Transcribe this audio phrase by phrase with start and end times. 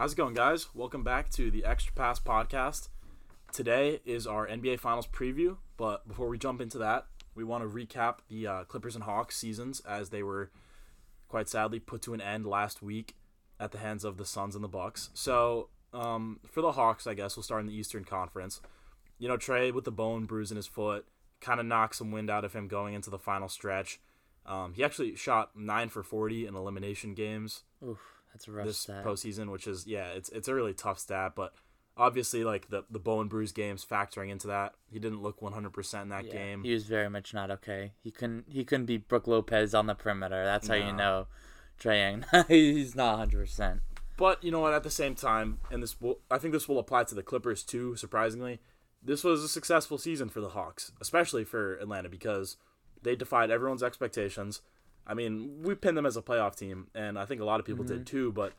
[0.00, 0.74] How's it going, guys?
[0.74, 2.88] Welcome back to the Extra Pass podcast.
[3.52, 7.68] Today is our NBA Finals preview, but before we jump into that, we want to
[7.68, 10.50] recap the uh, Clippers and Hawks seasons as they were
[11.28, 13.14] quite sadly put to an end last week
[13.60, 15.10] at the hands of the Suns and the Bucks.
[15.12, 18.62] So, um, for the Hawks, I guess we'll start in the Eastern Conference.
[19.18, 21.04] You know, Trae with the bone bruise in his foot
[21.42, 24.00] kind of knocked some wind out of him going into the final stretch.
[24.46, 28.78] Um, he actually shot nine for forty in elimination games Oof, that's a rough this
[28.78, 29.04] stat.
[29.04, 31.52] postseason, which is yeah, it's it's a really tough stat, but
[31.96, 35.52] obviously like the the bow and bruise games factoring into that, he didn't look one
[35.52, 36.64] hundred percent in that Yeah, game.
[36.64, 37.92] He was very much not okay.
[38.02, 40.44] He couldn't he couldn't be Brook Lopez on the perimeter.
[40.44, 41.26] That's how you know
[41.80, 42.44] Trae Young.
[42.48, 43.80] He's not hundred percent.
[44.16, 44.74] But you know what?
[44.74, 47.62] At the same time, and this will I think this will apply to the Clippers
[47.62, 47.96] too.
[47.96, 48.60] Surprisingly,
[49.02, 52.56] this was a successful season for the Hawks, especially for Atlanta because
[53.02, 54.60] they defied everyone's expectations.
[55.06, 57.66] I mean, we pinned them as a playoff team, and I think a lot of
[57.66, 57.98] people Mm-hmm.
[57.98, 58.32] did too.
[58.32, 58.52] But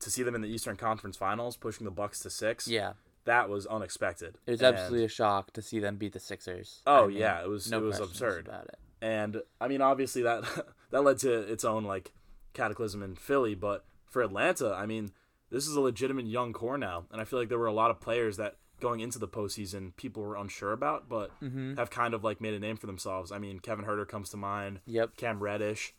[0.00, 2.92] to see them in the Eastern Conference Finals, pushing the Bucks to six, Yeah.
[3.24, 4.38] that was unexpected.
[4.46, 6.82] It was And- absolutely a shock to see them beat the Sixers.
[6.86, 8.46] Oh, I mean, yeah, it was- no it was absurd.
[8.48, 8.78] about it.
[9.02, 10.44] And I mean, obviously that
[10.90, 12.12] that led to its own like
[12.54, 15.10] cataclysm in Philly, but for Atlanta, I mean,
[15.50, 17.90] this is a legitimate young core now, and I feel like there were a lot
[17.90, 21.76] of players that going into the postseason people were unsure about, but Mm-hmm.
[21.76, 23.32] have kind of like made a name for themselves.
[23.32, 25.16] I mean, Kevin Huerter comes to mind, Yep.
[25.16, 25.94] Cam Reddish,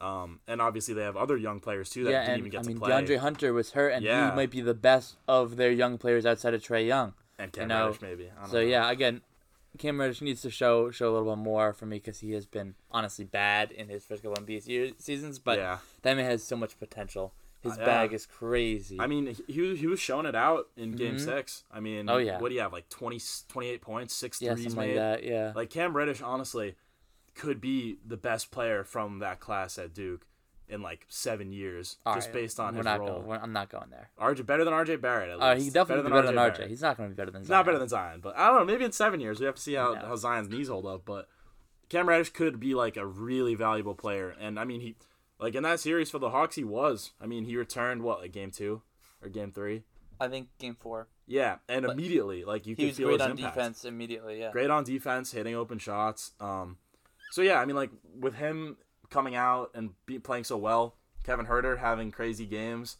[0.00, 2.58] um, and obviously they have other young players too that Yeah, didn't and even get
[2.58, 2.90] I to mean play.
[2.90, 4.30] DeAndre Hunter was hurt, and Yeah.
[4.30, 7.14] he might be the best of their young players outside of Trae Young.
[7.38, 8.30] and Cam know, Reddish maybe.
[8.30, 8.60] I don't So know.
[8.66, 9.22] yeah, again,
[9.78, 12.46] Cam Reddish needs to show show a little bit more for me because he has
[12.46, 15.40] been honestly bad in his first couple NBA se- seasons.
[15.40, 15.78] But yeah.
[16.02, 17.32] that man has so much potential.
[17.64, 17.84] His yeah.
[17.84, 18.96] bag is crazy.
[19.00, 21.20] I mean, he, he was showing it out in Game Mhm.
[21.24, 21.64] Six.
[21.72, 22.38] I mean, Oh, yeah.
[22.38, 24.86] what do you have like 20, 28 points, six yeah, threes made?
[24.88, 25.24] like that.
[25.24, 25.52] Yeah.
[25.56, 26.76] Like Cam Reddish, honestly,
[27.34, 30.26] could be the best player from that class at Duke
[30.68, 33.20] in like seven years, All just right, based on we're his role.
[33.22, 34.10] Going, I'm not going there.
[34.20, 35.28] RJ better than RJ Barrett.
[35.30, 35.42] At least.
[35.44, 36.68] Uh, he definitely better be better than RJ.
[36.70, 37.42] He's not going to be better than.
[37.42, 37.58] He's Zion.
[37.58, 38.64] not better than Zion, but I don't know.
[38.64, 40.00] Maybe in seven years we have to see how, No.
[40.06, 41.02] how Zion's knees hold up.
[41.04, 41.28] But
[41.90, 44.96] Cam Reddish could be like a really valuable player, and I mean he,
[45.44, 47.12] like in that series for the Hawks, he was.
[47.20, 48.82] I mean he returned what like game two
[49.22, 49.82] or game three.
[50.20, 51.08] I think game four.
[51.26, 53.54] Yeah, and But immediately like you He could was feel great on impact.
[53.54, 54.40] defense immediately.
[54.40, 54.50] Yeah.
[54.52, 56.32] great on defense, hitting open shots.
[56.40, 56.78] Um,
[57.30, 57.90] so yeah, I mean, like
[58.20, 58.76] with him
[59.10, 62.96] coming out and be playing so well, Kevin Huerter having crazy games,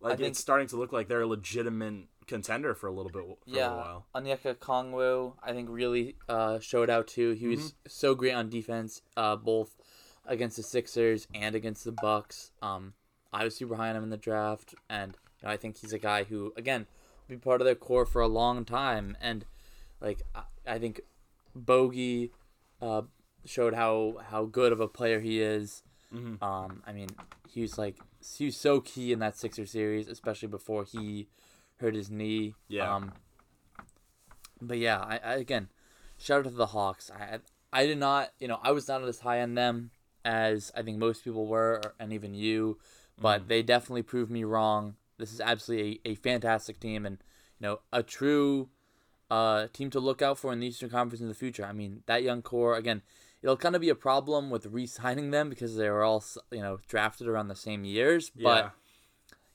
[0.00, 3.22] like think- it's starting to look like they're a legitimate contender for a little bit
[3.24, 4.06] for a Yeah, little while.
[4.14, 7.32] Onyeka Okongwu, I think really uh, showed out too.
[7.32, 7.88] He was Mm-hmm.
[7.88, 9.79] so great on defense, uh, both
[10.26, 12.52] against the Sixers and against the Bucks.
[12.62, 12.94] Um,
[13.32, 15.92] I was super high on him in the draft, and you know, I think he's
[15.92, 16.86] a guy who, again,
[17.28, 19.16] will be part of their core for a long time.
[19.20, 19.44] And
[20.00, 21.00] like, I, I think
[21.58, 22.30] Bogi
[22.80, 23.02] uh,
[23.44, 25.82] showed how how good of a player he is.
[26.12, 26.42] Mhm.
[26.42, 27.08] Um, I mean,
[27.48, 27.96] he was like
[28.36, 31.28] he was so key in that Sixer series, especially before he
[31.78, 32.54] hurt his knee.
[32.68, 32.94] Yeah.
[32.94, 33.12] Um,
[34.60, 35.68] but yeah, I, I again,
[36.18, 37.10] shout out to the Hawks.
[37.10, 37.38] I
[37.72, 39.92] I did not, you know, I was not as high on them
[40.24, 42.78] as I think most people were, and even you,
[43.18, 44.96] but they definitely proved me wrong.
[45.18, 47.18] This is absolutely a, a fantastic team, and
[47.58, 48.68] you know, a true
[49.30, 51.64] uh, team to look out for in the Eastern Conference in the future.
[51.64, 53.02] I mean, that young core again.
[53.42, 56.78] It'll kind of be a problem with re-signing them because they were all, you know,
[56.86, 58.30] drafted around the same years.
[58.34, 58.72] Yeah, But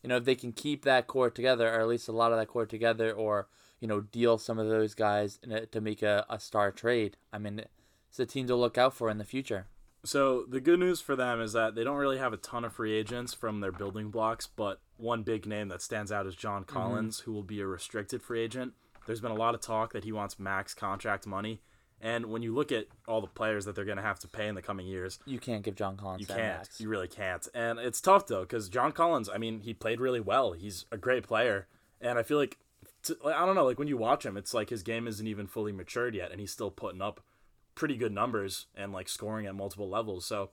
[0.02, 2.40] you know, if they can keep that core together, or at least a lot of
[2.40, 3.48] that core together, or
[3.80, 7.18] you know, deal some of those guys in a, to make a, a star trade.
[7.32, 7.62] I mean,
[8.10, 9.68] it's a team to look out for in the future.
[10.06, 12.74] So the good news for them is that they don't really have a ton of
[12.74, 16.64] free agents from their building blocks, but one big name that stands out is John
[16.64, 16.76] mm-hmm.
[16.76, 18.74] Collins, who will be a restricted free agent.
[19.08, 21.62] There's been a lot of talk that he wants max contract money,
[22.02, 24.48] and when you look at all the players that they're going to have to pay
[24.48, 26.58] in the coming years, You can't give John Collins you that can't.
[26.60, 26.80] max.
[26.80, 27.48] You really can't.
[27.54, 29.30] And it's tough though because John Collins.
[29.30, 30.54] I mean, he played really well.
[30.54, 31.68] He's a great player,
[32.02, 32.58] and I feel like
[33.26, 33.66] I don't know.
[33.66, 36.40] Like when you watch him, it's like his game isn't even fully matured yet, and
[36.40, 37.22] he's still putting up
[37.76, 40.26] pretty good numbers and like scoring at multiple levels.
[40.26, 40.50] So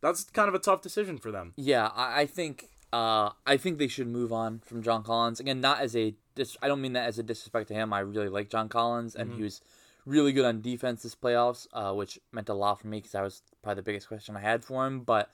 [0.00, 1.54] that's kind of a tough decision for them.
[1.56, 5.40] Yeah, I, I think uh, I think they should move on from John Collins.
[5.40, 7.92] Again, not as a dis- I don't mean that as a disrespect to him.
[7.92, 9.60] I really like John Collins, and he was
[10.06, 13.22] really good on defense this playoffs, uh, which meant a lot for me because that
[13.22, 15.00] was probably the biggest question I had for him.
[15.00, 15.30] But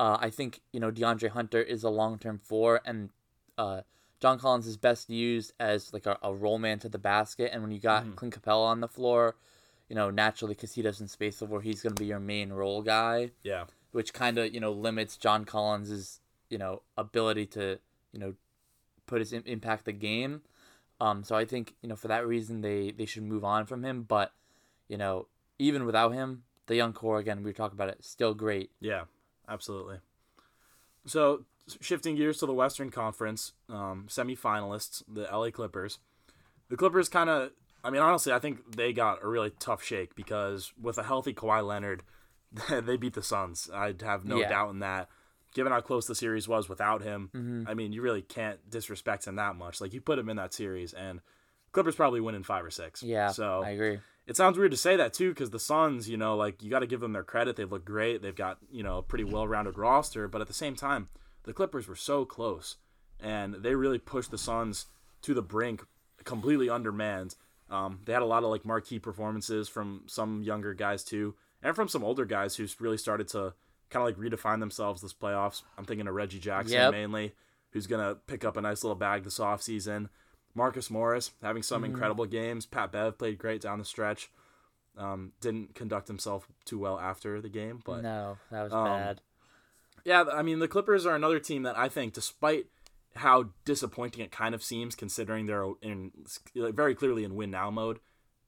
[0.00, 3.10] uh, I think you know DeAndre Hunter is a long term four, and
[3.58, 3.82] uh,
[4.20, 7.50] John Collins is best used as like a, a roll man to the basket.
[7.52, 9.36] And when you got Clint Capela on the floor,
[9.90, 12.50] you know naturally because he doesn't space the floor, he's going to be your main
[12.52, 13.64] role guy Yeah.
[13.92, 17.78] which kind of you know limits John Collins's you know ability to
[18.12, 18.34] you know
[19.06, 20.40] put his im- impact the game.
[21.00, 23.84] Um, so I think you know for that reason they they should move on from
[23.84, 24.04] him.
[24.04, 24.32] But
[24.88, 25.26] you know
[25.58, 28.70] even without him, the young core again we were talking about it still great.
[28.80, 29.04] Yeah.
[29.48, 29.98] Absolutely.
[31.06, 31.44] So
[31.80, 35.98] shifting gears to the Western Conference um, semifinalists, the LA Clippers.
[36.68, 37.50] The Clippers kind of,
[37.82, 41.32] I mean, honestly, I think they got a really tough shake because with a healthy
[41.32, 42.02] Kawhi Leonard,
[42.70, 43.70] they beat the Suns.
[43.72, 44.48] I'd have no Yeah.
[44.48, 45.08] doubt in that.
[45.54, 47.64] Given how close the series was without him, Mm-hmm.
[47.68, 49.80] I mean, you really can't disrespect him that much.
[49.80, 51.20] Like you put him in that series, and
[51.72, 53.02] Clippers probably win in five or six.
[53.02, 53.98] Yeah, So I agree.
[54.26, 56.80] it sounds weird to say that too, because the Suns, you know, like you got
[56.80, 57.56] to give them their credit.
[57.56, 58.22] They've looked great.
[58.22, 61.08] They've got you know a pretty well-rounded roster, but at the same time,
[61.44, 62.76] the Clippers were so close,
[63.18, 64.86] and they really pushed the Suns
[65.22, 65.84] to the brink,
[66.24, 67.34] completely undermanned.
[67.70, 71.74] Um, they had a lot of like marquee performances from some younger guys too, and
[71.76, 73.54] from some older guys who's really started to
[73.90, 75.62] kind of like redefine themselves this playoffs.
[75.78, 76.92] I'm thinking of Reggie Jackson Yep.
[76.92, 77.34] mainly,
[77.70, 80.08] who's gonna pick up a nice little bag this offseason.
[80.54, 81.92] Marcus Morris having some Mm-hmm.
[81.92, 82.66] incredible games.
[82.66, 84.30] Pat Bev played great down the stretch.
[84.98, 89.20] Um, didn't conduct himself too well after the game, but no, that was um, bad.
[90.04, 92.66] yeah, I mean the Clippers are another team that I think, despite
[93.16, 96.12] how disappointing it kind of seems, considering they're in
[96.54, 97.98] like, very clearly in win now mode.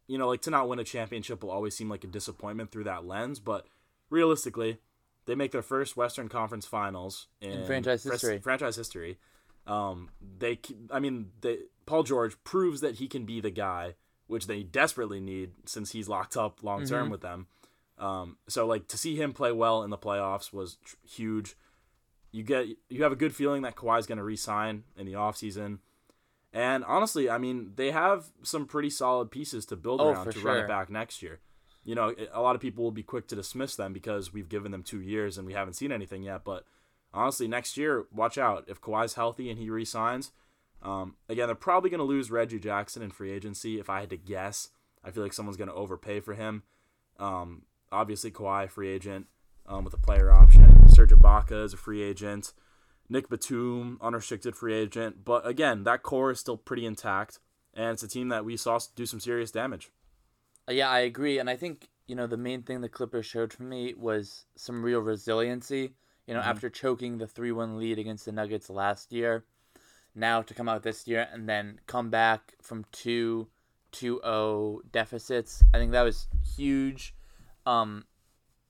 [0.07, 2.85] You know, like to not win a championship will always seem like a disappointment through
[2.85, 3.67] that lens, but
[4.11, 4.79] realistically,
[5.27, 8.39] they make their first Western Conference Finals in, franchise fres- history.
[8.39, 9.19] Franchise history.
[9.67, 10.59] Um, they,
[10.91, 13.95] I mean, they, Paul George proves that he can be the guy,
[14.27, 17.47] which they desperately need since he's locked up long term with them.
[17.99, 21.55] Um, so like to see him play well in the playoffs was tr- huge.
[22.33, 25.79] You get you have a good feeling that Kawhi's going to re-sign in the offseason.
[26.53, 30.41] And honestly, I mean, they have some pretty solid pieces to build Oh, around to
[30.41, 31.41] run it back next year.
[31.85, 34.71] You know, a lot of people will be quick to dismiss them because we've given
[34.71, 36.65] them 2 years and we haven't seen anything yet, but
[37.13, 38.65] honestly, next year, watch out.
[38.69, 40.31] If Kawhi's healthy and he re-signs,
[40.83, 43.79] um, again, they're probably going to lose Reggie Jackson in free agency.
[43.81, 44.69] If I had to guess,
[45.05, 46.63] I feel like someone's going to overpay for him.
[47.19, 49.27] Um, obviously, Kawhi, free agent
[49.67, 50.82] um, with a player option.
[51.03, 52.53] Serge Ibaka is a free agent.
[53.09, 55.25] Nick Batum, unrestricted free agent.
[55.25, 57.41] But again, that core is still pretty intact,
[57.75, 59.91] and it's a team that we saw do some serious damage.
[60.69, 63.53] Uh, Yeah, I agree, and I think you know the main thing the Clippers showed
[63.53, 65.95] for me was some real resiliency.
[66.29, 66.51] You know, Mm-hmm.
[66.51, 69.45] after choking the three-one lead against the Nuggets last year,
[70.15, 73.49] now to come out this year and then come back from two
[73.91, 75.65] 2-0 deficits.
[75.75, 77.13] I think that was huge.
[77.67, 78.05] Um,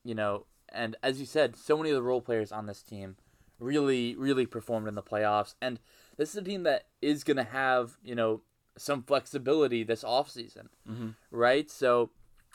[0.03, 3.15] you know, and as you said, so many of the role players on this team
[3.59, 5.55] really, really performed in the playoffs.
[5.61, 5.79] And
[6.17, 8.41] this is a team that is going to have, you know,
[8.77, 11.09] some flexibility this offseason, mm-hmm.
[11.31, 11.69] right?
[11.69, 12.09] So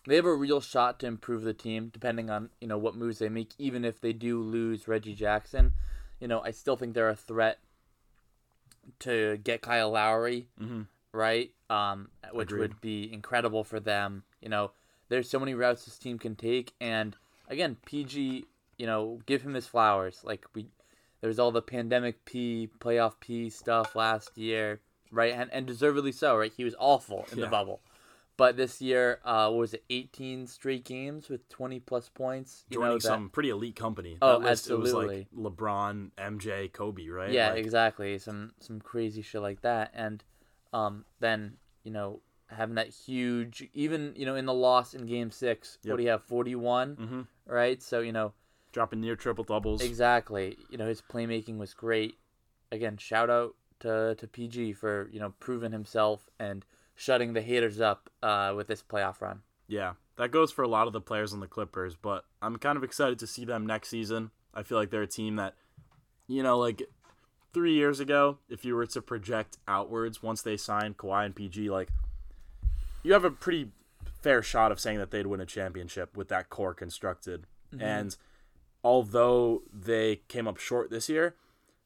[0.07, 3.19] they have a real shot to improve the team depending on, you know, what moves
[3.19, 5.73] they make, even if they do lose Reggie Jackson.
[6.21, 7.59] You know, I still think they're a threat
[9.01, 10.83] to get Kyle Lowry, Mm-hmm.
[11.13, 11.53] right?
[11.71, 12.61] Um, which Agreed.
[12.61, 14.25] would be incredible for them.
[14.41, 14.73] You know,
[15.09, 17.17] there's so many routes this team can take, and
[17.49, 18.45] again, PG,
[18.77, 20.21] you know, give him his flowers.
[20.25, 20.67] Like we,
[21.21, 24.81] there was all the pandemic P, playoff P stuff last year,
[25.11, 25.33] right?
[25.35, 26.53] And and deservedly so, right?
[26.57, 27.47] He was awful in Yeah.
[27.47, 27.81] the bubble.
[28.37, 32.65] But this year, uh, what was it, 18 straight games with 20 plus points?
[32.71, 34.17] You Joining know, that, some pretty elite company.
[34.23, 37.33] Oh, That list, It was like LeBron, MJ, Kobe, right?
[37.33, 38.17] Yeah, Like, exactly.
[38.19, 40.23] Some some crazy shit like that, and
[40.73, 45.33] um, then you know having that huge, even you know in the loss in Game
[45.33, 45.91] Six, Yep.
[45.93, 47.27] what do you have, forty one, Mhm.
[47.49, 47.83] Right?
[47.83, 48.33] So you know
[48.73, 49.83] dropping near triple doubles.
[49.83, 50.57] exactly.
[50.71, 52.15] You know his playmaking was great.
[52.71, 56.65] Again, shout out to to PG for you know proving himself and
[56.95, 59.41] shutting the haters up uh, with this playoff run.
[59.69, 62.77] Yeah, that goes for a lot of the players on the Clippers, but I'm kind
[62.77, 64.31] of excited to see them next season.
[64.53, 65.55] I feel like they're a team that,
[66.27, 66.83] you know, like
[67.53, 71.71] three years ago, if you were to project outwards once they signed Kawhi and PG,
[71.71, 71.91] like
[73.03, 73.71] you have a pretty
[74.21, 77.47] fair shot of saying that they'd win a championship with that core constructed.
[77.73, 77.83] Mm-hmm.
[77.85, 78.17] And
[78.85, 81.35] although they came up short this year,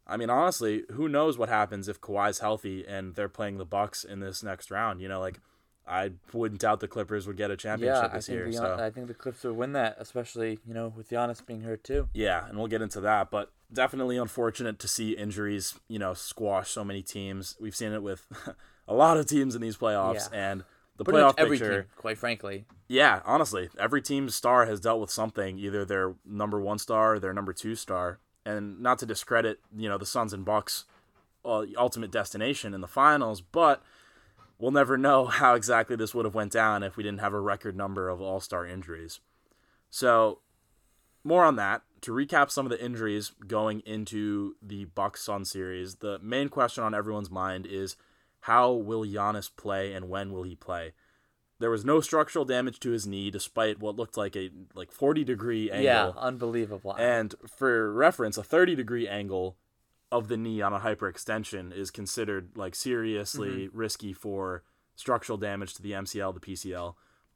[0.06, 4.04] I mean, honestly, who knows what happens if Kawhi's healthy and they're playing the Bucks
[4.04, 5.00] in this next round?
[5.00, 5.40] You know, like
[5.86, 8.46] I wouldn't doubt the Clippers would get a championship Yeah, this year.
[8.46, 11.62] the, so I think the Clips would win that, especially you know with Giannis being
[11.62, 12.08] hurt too.
[12.14, 13.30] yeah, and we'll get into that.
[13.30, 17.56] But definitely unfortunate to see injuries, you know, squash so many teams.
[17.60, 18.26] We've seen it with
[18.88, 20.50] a lot of teams in these playoffs, Yeah.
[20.52, 20.64] and
[21.04, 21.82] the Pretty playoff every picture.
[21.82, 22.64] team, quite frankly.
[22.88, 27.18] Yeah, honestly, every team's star has dealt with something, either their number one star or
[27.18, 28.18] their number two star.
[28.44, 30.84] And not to discredit, you know, the Suns and Bucks'
[31.44, 33.82] uh, ultimate destination in the finals, but
[34.58, 37.40] we'll never know how exactly this would have went down if we didn't have a
[37.40, 39.20] record number of all-star injuries.
[39.90, 40.40] So,
[41.24, 41.82] more on that.
[42.02, 46.82] To recap some of the injuries going into the Bucks Sun series, the main question
[46.82, 47.96] on everyone's mind is
[48.42, 50.92] how will Giannis play and when will he play?
[51.58, 55.22] There was no structural damage to his knee, despite what looked like a like forty
[55.24, 55.84] degree angle.
[55.84, 56.94] Yeah, unbelievable.
[56.98, 59.56] And for reference, a thirty degree angle
[60.10, 63.78] of the knee on a hyperextension is considered like seriously Mm-hmm.
[63.78, 64.62] risky for
[64.96, 66.94] structural damage to the MCL, the PCL.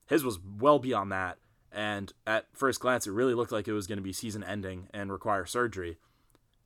[0.08, 1.38] His was well beyond that,
[1.72, 4.88] and at first glance, it really looked like it was going to be season ending
[4.92, 5.98] and require surgery.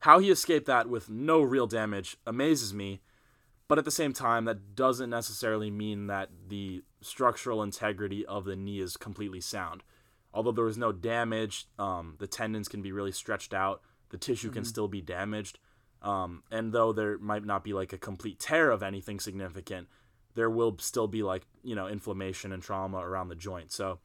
[0.00, 3.02] How he escaped that with no real damage amazes me,
[3.70, 8.56] but at the same time, that doesn't necessarily mean that the structural integrity of the
[8.56, 9.84] knee is completely sound.
[10.34, 14.50] Although there was no damage, um, the tendons can be really stretched out, the tissue
[14.50, 15.60] can still be damaged.
[16.02, 19.86] Um, and though there might not be like a complete tear of anything significant,
[20.34, 23.70] there will still be like, you know, inflammation and trauma around the joint.
[23.70, 24.00] So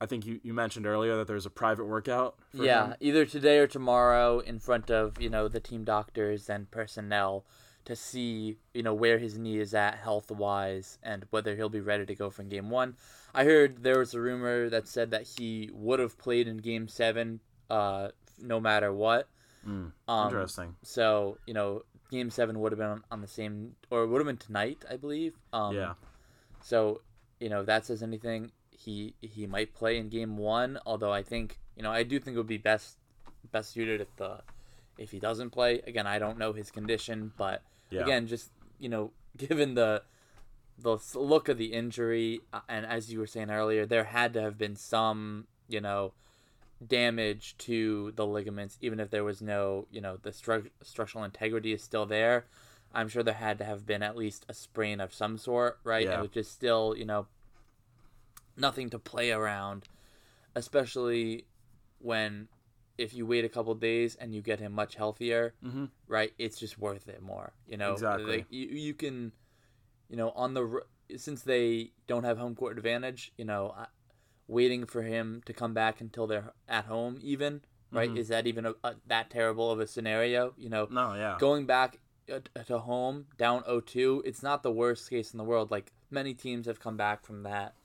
[0.00, 2.38] I think you, you mentioned earlier that there's a private workout.
[2.54, 2.94] For yeah, him.
[3.00, 7.44] either today or tomorrow in front of, you know, the team doctors and personnel
[7.86, 11.80] to see, you know, where his knee is at health wise and whether he'll be
[11.80, 12.96] ready to go from game one.
[13.34, 16.88] I heard there was a rumor that said that he would have played in game
[16.88, 17.40] seven,
[17.70, 18.08] uh,
[18.40, 19.28] no matter what.
[19.66, 20.76] Mm, Um, interesting.
[20.82, 24.18] So, you know, game seven would have been on, on the same, or it would
[24.20, 25.34] have been tonight, I believe.
[25.52, 25.94] Um, yeah.
[26.62, 27.02] So,
[27.40, 30.78] you know, if that says anything, he he might play in game one.
[30.86, 32.98] Although I think, you know, I do think it would be best
[33.52, 34.40] best suited if the
[34.98, 35.80] if he doesn't play.
[35.86, 38.02] Again, I don't know his condition, but Yeah.
[38.02, 40.02] again, just you know, given the
[40.78, 44.42] the look of the injury, uh, and as you were saying earlier, there had to
[44.42, 46.12] have been some, you know,
[46.86, 51.72] damage to the ligaments, even if there was no, you know, the stru- structural integrity
[51.72, 52.44] is still there.
[52.94, 56.04] I'm sure there had to have been at least a sprain of some sort, right?
[56.04, 56.14] Yeah.
[56.14, 57.26] And which is still, you know,
[58.56, 59.88] nothing to play around,
[60.54, 61.46] especially
[61.98, 62.48] when
[62.98, 65.90] if you wait a couple days and you get him much healthier, Mhm.
[66.06, 66.32] right?
[66.38, 67.92] It's just worth it more, you know.
[67.92, 68.38] Exactly.
[68.38, 69.32] Like, you you can,
[70.08, 70.82] you know, on the
[71.16, 73.74] since they don't have home court advantage, you know,
[74.48, 77.62] waiting for him to come back until they're at home, even
[77.92, 78.10] right?
[78.10, 78.18] Mhm.
[78.18, 80.52] Is that even a, a, that terrible of a scenario?
[80.56, 81.36] You know, No, yeah.
[81.38, 82.00] going back
[82.66, 86.66] to home down 0-2 it's not the worst case in the world like many teams
[86.66, 87.76] have come back from that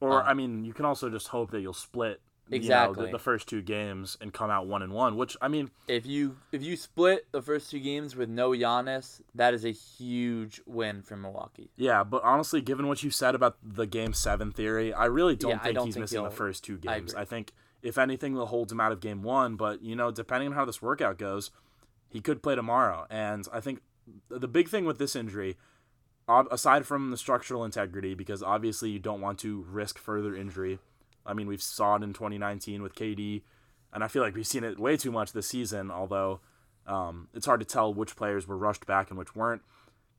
[0.00, 3.06] Or Um, I mean, you can also just hope that you'll split you know, Exactly.
[3.06, 5.16] the, the first two games and come out one and one.
[5.16, 9.20] Which I mean, if you if you split the first two games with no Giannis,
[9.34, 11.70] that is a huge win for Milwaukee.
[11.76, 12.04] yeah.
[12.04, 15.58] But honestly, given what you said about the game seven theory, I really don't Yeah,
[15.60, 17.12] I think don't he's think missing the first two games.
[17.12, 17.22] agree.
[17.22, 19.56] I, think if anything, they'll hold him out of game one.
[19.56, 21.50] But you know, depending on how this workout goes,
[22.08, 23.06] he could play tomorrow.
[23.10, 23.80] And I think
[24.28, 25.56] the big thing with this injury.
[26.26, 30.78] Aside from the structural integrity, because obviously you don't want to risk further injury.
[31.26, 33.42] I mean, we've saw it in 2019 with KD,
[33.92, 35.90] and I feel like we've seen it way too much this season.
[35.90, 36.40] Although
[36.86, 39.62] um, it's hard to tell which players were rushed back and which weren't.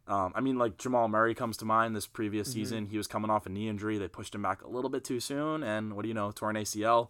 [0.07, 2.87] Um, I mean, like Jamal Murray comes to mind this previous season.
[2.87, 3.97] He was coming off a knee injury.
[3.97, 6.55] They pushed him back a little bit too soon, and what do you know, torn
[6.55, 7.09] ACL.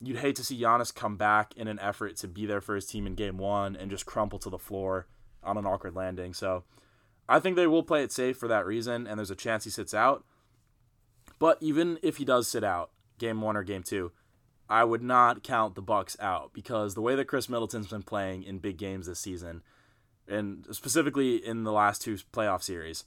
[0.00, 2.86] You'd hate to see Giannis come back in an effort to be there for his
[2.86, 5.06] team in game one and just crumple to the floor
[5.44, 6.34] on an awkward landing.
[6.34, 6.64] So
[7.28, 9.70] I think they will play it safe for that reason, and there's a chance he
[9.70, 10.24] sits out.
[11.38, 14.12] But even if he does sit out, game one or game two,
[14.68, 18.42] I would not count the Bucks out because the way that Khris Middleton's been playing
[18.44, 19.62] in big games this season,
[20.26, 23.04] and specifically in the last two playoff series,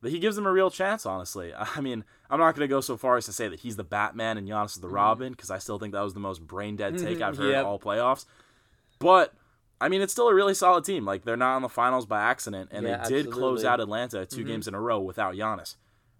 [0.00, 1.04] that he gives them a real chance.
[1.04, 3.76] Honestly, I mean, I'm not going to go so far as to say that he's
[3.76, 4.96] the Batman and Giannis is the mm-hmm.
[4.96, 7.22] Robin because I still think that was the most brain dead take mm-hmm.
[7.24, 7.64] I've heard Yep.
[7.64, 8.24] all playoffs.
[8.98, 9.34] But
[9.80, 11.04] I mean, it's still a really solid team.
[11.04, 14.24] Like they're not in the finals by accident, and Yeah, they did close out Atlanta
[14.24, 14.48] 2 mm-hmm.
[14.48, 15.76] games in a row without Giannis.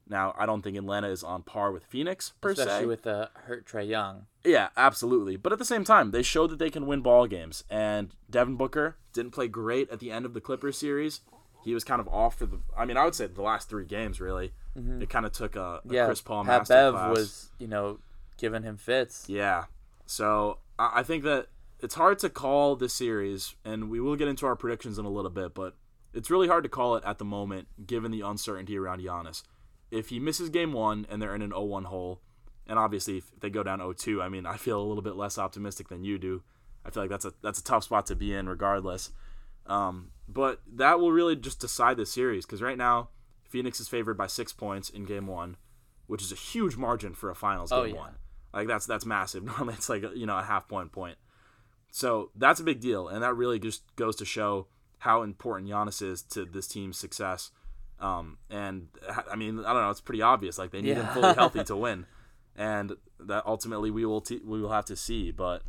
[0.08, 2.86] Now, I don't think Atlanta is on par with Phoenix per especially se.
[2.86, 4.26] with the hurt Trae Young.
[4.44, 5.36] Yeah, absolutely.
[5.36, 7.64] But at the same time, they showed that they can win ball games.
[7.70, 11.20] And Devin Booker didn't play great at the end of the Clippers series.
[11.64, 12.60] He was kind of off for the.
[12.76, 14.52] I mean, I would say the last three games really.
[14.76, 15.92] It kind of took a, a Mm-hmm.
[15.94, 18.00] Yeah, Chris Paul Pat Bev was you know
[18.36, 19.26] giving him fits.
[19.28, 19.64] Yeah.
[20.04, 21.46] So I I think that
[21.80, 25.10] it's hard to call this series, and we will get into our predictions in a
[25.10, 25.76] little bit, but
[26.12, 29.42] it's really hard to call it at the moment given the uncertainty around Giannis.
[29.94, 32.20] If he misses game one and they're in an 0 1 hole,
[32.66, 35.16] and obviously if they go down 0 2, I mean, I feel a little bit
[35.16, 36.42] less optimistic than you do.
[36.84, 39.10] I feel like that's a that's a tough spot to be in regardless.
[39.66, 43.08] Um, but that will really just decide the series because right now
[43.48, 45.56] Phoenix is favored by six points in game one,
[46.06, 47.94] which is a huge margin for a finals game Oh, yeah.
[47.94, 48.14] one.
[48.52, 49.42] Like that's that's massive.
[49.44, 51.16] Normally it's like you know a half point point.
[51.90, 54.66] So that's a big deal, and that really just goes to show
[54.98, 57.50] how important Giannis is to this team's success.
[58.04, 58.88] Um, and
[59.30, 60.58] I mean, I don't know, it's pretty obvious.
[60.58, 62.04] Like they need him fully healthy to win,
[62.54, 65.30] and that ultimately we will t- we will have to see.
[65.30, 65.62] But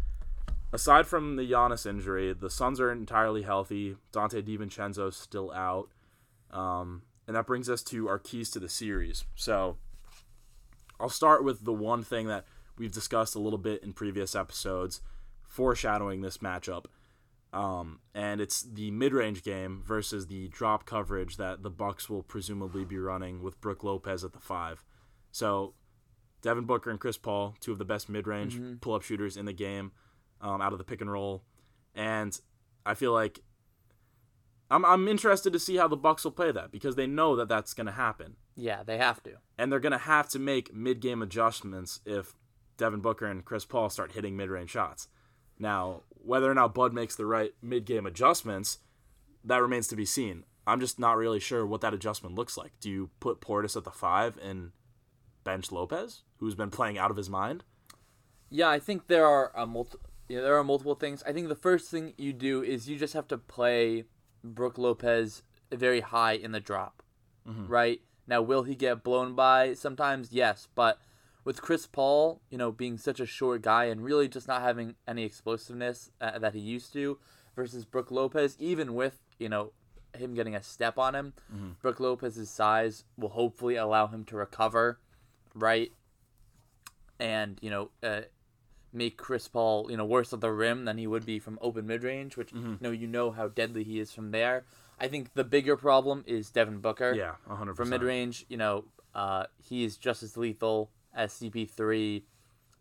[0.74, 3.96] aside from the Giannis injury, the Suns are entirely healthy.
[4.12, 5.88] Donte DiVincenzo's still out,
[6.52, 9.24] um, and that brings us to our keys to the series.
[9.36, 9.78] So
[11.00, 12.46] I'll start with the one thing that
[12.78, 15.00] we've discussed a little bit in previous episodes,
[15.48, 16.86] foreshadowing this matchup.
[17.56, 22.84] Um, and it's the mid-range game versus the drop coverage that the Bucks will presumably
[22.84, 24.84] be running with Brook Lopez at the five.
[25.32, 25.74] So
[26.42, 29.94] Devin Booker and Chris Paul, two of the best mid-range pull-up shooters in the game,
[30.42, 31.44] um, out of the pick and roll,
[31.96, 32.38] and
[32.86, 33.40] I feel like
[34.70, 37.48] I'm I'm interested to see how the Bucks will play that because they know that
[37.48, 39.32] that's going to happen, Yeah, they have to.
[39.58, 42.34] and they're going to have to make mid-game adjustments if
[42.78, 45.08] Devin Booker and Chris Paul start hitting mid-range shots.
[45.60, 48.80] Now, whether or not Bud makes the right mid-game adjustments,
[49.44, 50.44] that remains to be seen.
[50.68, 52.72] I'm just not really sure what that adjustment looks like.
[52.80, 54.72] Do you put Portis at the five and
[55.44, 57.64] bench Lopez, who's been playing out of his mind?
[58.50, 61.22] Yeah, I think there are a multi- yeah, there are multiple things.
[61.26, 64.06] I think the first thing you do is you just have to play
[64.44, 67.04] Brook Lopez very high in the drop,
[67.48, 67.68] mm-hmm.
[67.68, 68.02] right?
[68.28, 70.32] Now, will he get blown by sometimes?
[70.32, 71.00] Yes, but
[71.46, 74.96] with Chris Paul, you know, being such a short guy and really just not having
[75.08, 77.20] any explosiveness uh, that he used to,
[77.56, 79.72] versus Brook Lopez, even with you know
[80.18, 81.34] him getting a step on him,
[81.82, 85.00] Brook Lopez's size will hopefully allow him to recover,
[85.54, 85.92] right?
[87.20, 88.22] And you know, uh,
[88.92, 91.86] make Chris Paul, you know, worse at the rim than he would be from open
[91.86, 94.66] mid range, which you know you know how deadly he is from there.
[95.00, 97.14] I think the bigger problem is Devin Booker.
[97.14, 97.76] Yeah, 100%.
[97.76, 102.24] From mid range, you know, uh, he is just as lethal as CP3,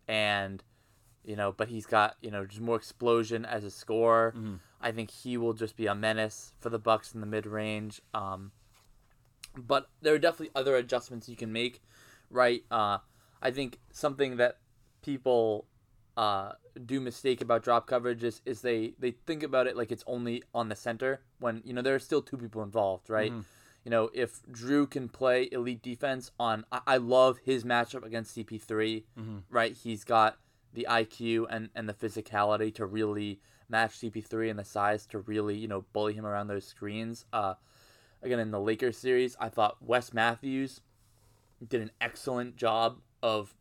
[0.09, 0.62] and
[1.25, 4.35] you know, but he's got you know just more explosion as a scorer.
[4.81, 8.03] I think he will just be a menace for the Bucks in the mid range.
[8.12, 8.53] Um,
[9.57, 11.81] but there are definitely other adjustments you can make,
[12.31, 12.64] right?
[12.71, 12.99] Uh,
[13.41, 14.59] I think something that
[15.03, 15.67] people
[16.17, 16.53] uh,
[16.85, 20.43] do mistake about drop coverage is, is they, they think about it like it's only
[20.55, 23.33] on the center when you know there are still two people involved, right?
[23.85, 28.37] You know, if Jrue can play elite defense on, I, I love his matchup against
[28.37, 29.05] CP3,
[29.50, 29.73] right?
[29.75, 30.38] He's got
[30.73, 35.57] the IQ and, and the physicality to really match CP3 and the size to really,
[35.57, 37.26] you know, bully him around those screens.
[37.33, 37.55] Uh,
[38.23, 40.81] again, in the Lakers series, I thought Wes Matthews
[41.67, 43.54] did an excellent job of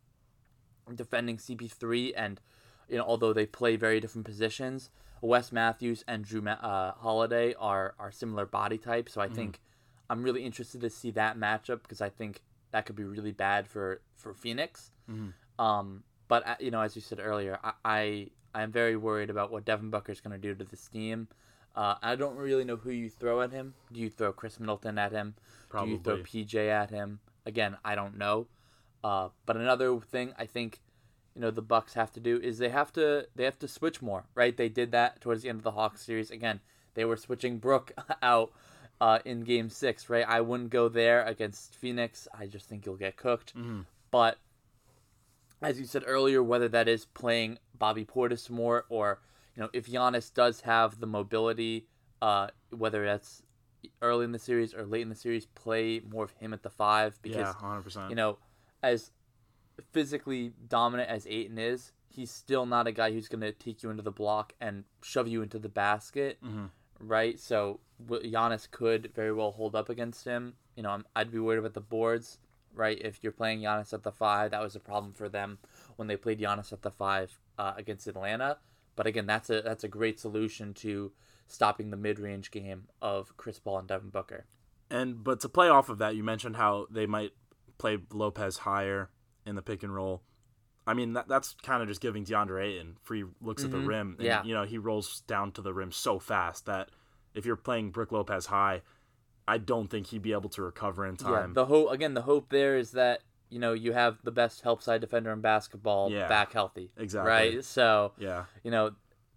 [0.94, 2.40] defending CP3 and
[2.88, 4.90] you know although they play very different positions
[5.22, 9.60] Wes Matthews and Jrue Ma- uh, Holiday are are similar body types so I think
[10.10, 13.66] I'm really interested to see that matchup because I think that could be really bad
[13.66, 14.90] for for Phoenix.
[15.58, 19.30] Um but uh, you know as you said earlier I I, I am very worried
[19.30, 21.28] about what Devin Booker is going to do to this team.
[21.76, 23.74] Uh, I don't really know who you throw at him.
[23.92, 25.34] Do you throw Khris Middleton at him?
[25.86, 27.20] Do you throw PJ at him?
[27.46, 28.46] Again I don't know.
[29.02, 30.80] Uh, but another thing I think
[31.34, 34.00] you know the Bucks have to do is they have to they have to switch
[34.00, 34.56] more, right?
[34.56, 36.30] They did that towards the end of the Hawks series.
[36.30, 36.60] Again,
[36.94, 38.52] they were switching Brook out
[39.00, 40.24] uh, in Game Six, right?
[40.26, 42.26] I wouldn't go there against Phoenix.
[42.38, 43.54] I just think you'll get cooked.
[44.10, 44.38] But
[45.62, 49.20] as you said earlier, whether that is playing Bobby Portis more or
[49.56, 51.86] you know if Giannis does have the mobility,
[52.22, 53.42] uh, whether that's
[54.00, 56.70] early in the series or late in the series, play more of him at the
[56.70, 58.10] five because Yeah, 100%.
[58.10, 58.38] you know,
[58.82, 59.10] as
[59.92, 63.90] physically dominant as Ayton is, he's still not a guy who's going to take you
[63.90, 66.38] into the block and shove you into the basket,
[66.98, 67.38] right?
[67.38, 70.54] So Giannis could very well hold up against him.
[70.76, 72.38] You know, I'd be worried about the boards,
[72.74, 73.00] right?
[73.00, 75.58] If you're playing Giannis at the five, that was a problem for them
[75.96, 78.58] when they played Giannis at the five uh, against Atlanta.
[78.96, 81.12] But again, that's a that's a great solution to
[81.48, 84.46] stopping the mid range game of Chris Paul and Devin Booker.
[84.90, 87.32] And but to play off of that, you mentioned how they might
[87.78, 89.10] play Lopez higher
[89.44, 90.22] in the pick and roll.
[90.86, 94.16] I mean, that, that's kind of just giving DeAndre Ayton free looks at the rim.
[94.18, 94.42] And, Yeah.
[94.44, 96.90] You know, he rolls down to the rim so fast that
[97.34, 98.82] if you're playing Brook Lopez high,
[99.48, 101.54] I don't think he'd be able to recover in Yeah, time.
[101.54, 102.14] the hope again.
[102.14, 103.20] The hope there is that
[103.50, 106.28] you know you have the best help side defender in basketball Yeah.
[106.28, 106.90] back healthy.
[106.96, 107.30] Exactly.
[107.30, 107.64] Right.
[107.64, 108.44] So yeah.
[108.62, 108.92] you know,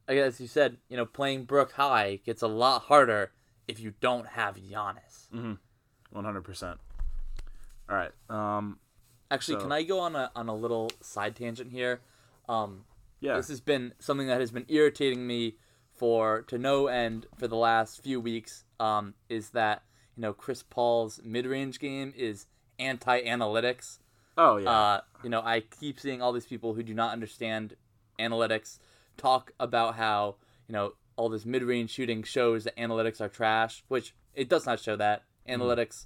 [0.07, 3.31] as you said, you know, playing Brook high gets a lot harder
[3.67, 5.29] if you don't have Giannis.
[5.33, 5.57] Mm.
[6.15, 6.77] 100%.
[7.89, 8.11] All right.
[8.29, 8.79] Um,
[9.29, 12.01] Actually, So- can I go on a on a little side tangent here?
[12.47, 12.85] Um,
[13.19, 13.35] yeah.
[13.35, 15.57] This has been something that has been irritating me
[15.91, 18.63] for to no end for the last few weeks.
[18.79, 19.83] Um, is that
[20.15, 22.45] you know Chris Paul's mid range game is
[22.79, 23.99] anti analytics.
[24.37, 24.69] oh, yeah.
[24.69, 27.75] Uh, you know, I keep seeing all these people who do not understand
[28.19, 28.77] analytics
[29.17, 30.35] talk about how
[30.67, 34.79] you know all this mid-range shooting shows that analytics are trash, which it does not
[34.79, 35.23] show that.
[35.49, 36.05] Analytics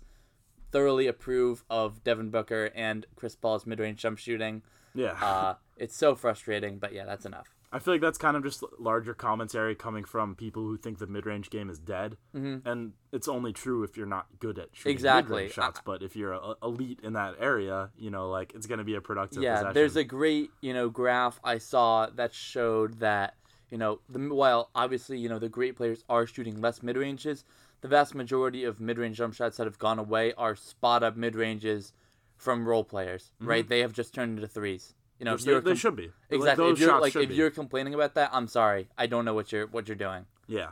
[0.72, 4.62] thoroughly approve of Devin Booker and Chris Paul's mid-range jump shooting.
[4.94, 5.14] yeah.
[5.22, 7.48] Uh, it's so frustrating, but yeah, that's enough.
[7.74, 11.08] I feel like that's kind of just larger commentary coming from people who think the
[11.08, 12.68] mid-range game is dead, mm-hmm.
[12.68, 15.36] and it's only true if you're not good at shooting Exactly.
[15.36, 15.82] mid-range shots.
[15.86, 18.96] but if you're a, elite in that area, you know, like it's going to be
[18.96, 19.42] a productive.
[19.42, 19.74] yeah possession.
[19.74, 23.36] there's a great you know graph i saw that showed that
[23.72, 27.46] You know, the while obviously you know the great players are shooting less mid ranges,
[27.82, 31.18] the vast majority of mid range jump shots that have gone away are spot up
[31.18, 31.94] mid ranges
[32.38, 33.32] from role players.
[33.36, 33.50] Mm-hmm.
[33.50, 33.68] Right?
[33.68, 34.94] They have just turned into threes.
[35.20, 36.12] You know, they, you're they should be.
[36.30, 36.66] Exactly.
[36.66, 37.36] those if you're like if be.
[37.36, 38.90] you're complaining about that, I'm sorry.
[38.98, 40.26] I don't know what you're what you're doing.
[40.48, 40.70] Yeah.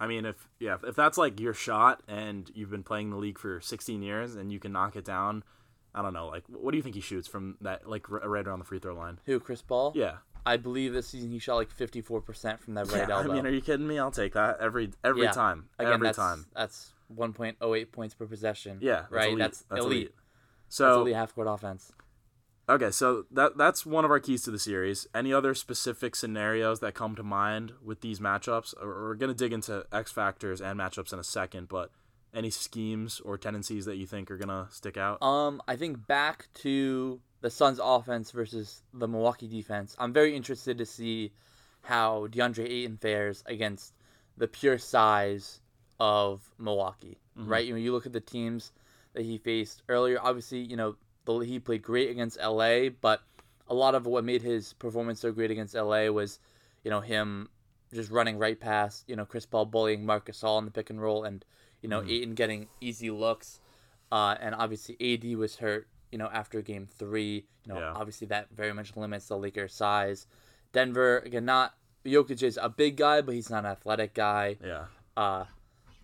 [0.00, 3.38] I mean, if yeah, if that's like your shot and you've been playing the league
[3.38, 5.44] for 16 years and you can knock it down,
[5.94, 6.28] I don't know.
[6.28, 8.78] Like, what do you think he shoots from that, like r- right around the free
[8.78, 9.18] throw line?
[9.26, 9.92] Who, Chris Paul?
[9.94, 10.16] Yeah.
[10.46, 13.16] I believe this season he shot like 54% from that right yeah.
[13.16, 13.98] I mean, are you kidding me?
[13.98, 15.32] I'll take that every every Yeah.
[15.32, 15.68] time.
[15.78, 16.46] Again, every that's, time.
[16.54, 18.78] That's 1.08 points per possession.
[18.80, 19.00] Yeah.
[19.02, 19.28] That's right.
[19.28, 19.38] Elite.
[19.38, 20.12] That's, elite.
[20.14, 21.92] That's So elite half court offense.
[22.68, 25.06] okay, so that that's one of our keys to the series.
[25.14, 28.74] Any other specific scenarios that come to mind with these matchups?
[28.80, 31.90] We're gonna dig into X factors and matchups in a second, but
[32.32, 35.20] any schemes or tendencies that you think are gonna stick out?
[35.20, 39.96] Um, I think back to the Suns offense versus the Milwaukee defense.
[39.98, 41.32] I'm very interested to see
[41.82, 43.94] how DeAndre Ayton fares against
[44.36, 45.60] the pure size
[45.98, 47.18] of Milwaukee.
[47.36, 47.64] Right?
[47.64, 48.72] You know, you look at the teams
[49.14, 50.18] that he faced earlier.
[50.20, 53.22] Obviously, you know, the, he played great against LA, but
[53.68, 56.38] a lot of what made his performance so great against LA was,
[56.84, 57.48] you know, him
[57.94, 61.00] just running right past, you know, Chris Paul bullying Marcus All in the pick and
[61.00, 61.44] roll and,
[61.82, 63.60] you know, Ayton getting easy looks.
[64.12, 67.46] Uh, and obviously AD was hurt, you know, after game three.
[67.66, 67.92] You know, Yeah.
[67.94, 70.26] obviously that very much limits the Lakers' size.
[70.72, 74.56] Denver, again, not Jokic is a big guy, but he's not an athletic guy.
[74.64, 74.86] yeah.
[75.16, 75.44] Uh,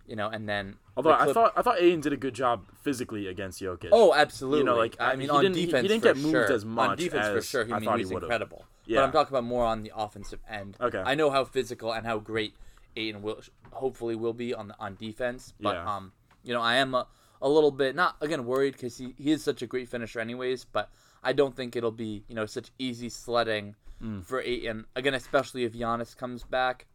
[0.05, 2.65] you know, and then Although the I thought I thought Ayton did a good job
[2.83, 3.89] physically against Jokic.
[3.91, 4.59] Oh, absolutely.
[4.59, 6.31] You know, like, I mean, he on didn't- he- he defense, didn't for get moved
[6.31, 6.51] sure.
[6.53, 7.65] as much on defense for sure.
[7.65, 8.27] He, I mean, thought he he was would've.
[8.27, 8.65] incredible.
[8.85, 8.99] Yeah.
[8.99, 10.77] But I'm talking about more on the offensive end.
[10.79, 11.03] Okay.
[11.05, 12.55] I know how physical and how great
[12.95, 13.41] Ayton will
[13.73, 15.95] hopefully will be on the, on defense, but Yeah.
[15.95, 17.05] um, you know, I am a,
[17.41, 20.65] a little bit not again worried because he, he is such a great finisher anyways.
[20.65, 20.89] But
[21.23, 24.23] I don't think it'll be you know such easy sledding Mm.
[24.23, 26.85] for Ayton again, especially if Giannis comes back.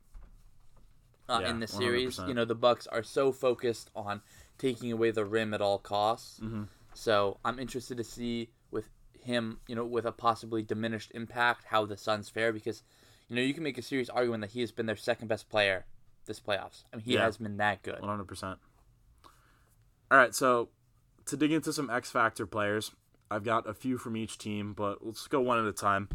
[1.28, 2.28] Uh, Yeah, in the series, 100%.
[2.28, 4.22] you know the Bucks are so focused on
[4.58, 6.38] taking away the rim at all costs.
[6.40, 6.68] Mhm.
[6.94, 11.86] So I'm interested to see with him, you know, with a possibly diminished impact, how
[11.86, 12.82] the Suns fare because,
[13.28, 15.48] you know, you can make a serious argument that he has been their second best
[15.48, 15.86] player
[16.26, 16.84] this playoffs.
[16.92, 17.22] I mean, he Yeah.
[17.24, 17.98] has been that good.
[18.00, 18.60] One hundred percent.
[20.12, 20.68] All right, so
[21.24, 22.90] to dig into some X Factor players,
[23.30, 26.10] I've got a few from each team, but let's go one at a time.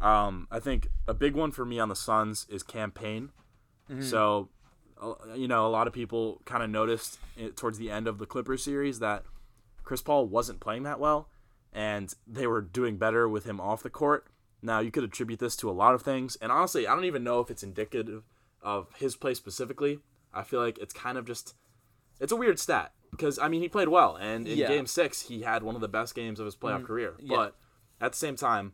[0.00, 3.30] Um, I think a big one for me on the Suns is Cam Payne.
[4.02, 4.48] So,
[5.00, 8.18] uh, you know, a lot of people kind of noticed it, towards the end of
[8.18, 9.22] the Clippers series that
[9.84, 11.28] Chris Paul wasn't playing that well,
[11.72, 14.26] and they were doing better with him off the court.
[14.60, 17.22] Now, you could attribute this to a lot of things, and honestly, I don't even
[17.22, 18.24] know if it's indicative
[18.60, 20.00] of his play specifically.
[20.34, 21.54] I feel like it's kind of just
[22.18, 24.68] it's a weird stat because I mean he played well, and in Yeah.
[24.68, 27.14] Game Six he had one of the best games of his playoff career.
[27.18, 27.36] yeah.
[27.36, 27.56] But
[28.00, 28.72] at the same time,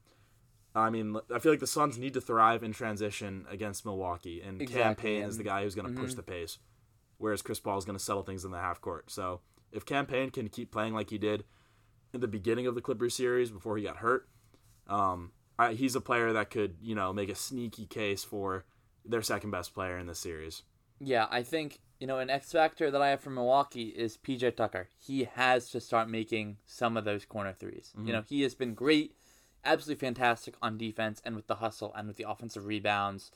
[0.75, 4.61] I mean I feel like the Suns need to thrive in transition against Milwaukee, and
[4.61, 6.59] Exactly, Cam Payne is the guy who's going to push the pace,
[7.19, 9.11] whereas Chris Paul is going to settle things in the half court.
[9.11, 11.45] So if Cam Payne can keep playing like he did
[12.13, 14.29] in the beginning of the Clippers series before he got hurt,
[14.89, 18.65] um, I, he's a player that could you know make a sneaky case for
[19.05, 20.63] their second best player in this series.
[21.01, 24.57] Yeah, I think, you know, an X factor that I have for Milwaukee is PJ
[24.57, 24.89] Tucker.
[24.99, 28.07] He has to start making some of those corner 3s Mm-hmm.
[28.09, 29.15] You know, he has been great,
[29.65, 33.31] absolutely fantastic on defense and with the hustle and with the offensive rebounds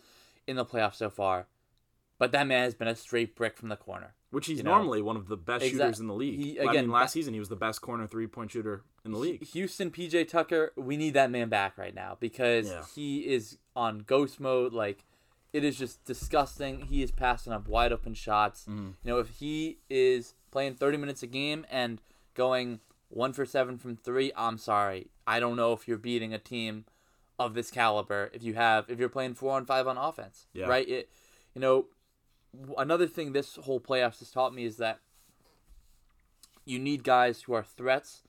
[0.49, 1.47] in the playoffs so far.
[2.19, 4.15] But that man has been a straight brick from the corner.
[4.31, 4.73] Which he's You know?
[4.73, 6.37] normally one of the best shooters in the league.
[6.37, 8.83] he- I again, mean, last that- season he was the best corner three point shooter
[9.05, 9.45] in the league.
[9.45, 12.85] Houston PJ Tucker, we need that man back right now because Yeah.
[12.97, 14.73] he is on ghost mode.
[14.73, 15.05] Like
[15.57, 16.83] it is just disgusting.
[16.83, 18.67] He is passing up wide open shots.
[18.69, 18.89] Mm-hmm.
[19.03, 21.99] You know, if he is playing 30 minutes a game and
[22.35, 25.09] going one for seven from three, I'm sorry.
[25.27, 26.85] I don't know if you're beating a team
[27.39, 30.47] of this caliber if you have if you're playing four on five on offense.
[30.53, 30.67] Yeah.
[30.67, 30.87] Right?
[30.87, 31.09] It
[31.55, 31.87] you know
[32.77, 35.01] another thing this whole playoffs has taught me is that
[36.67, 38.25] you need guys who are threats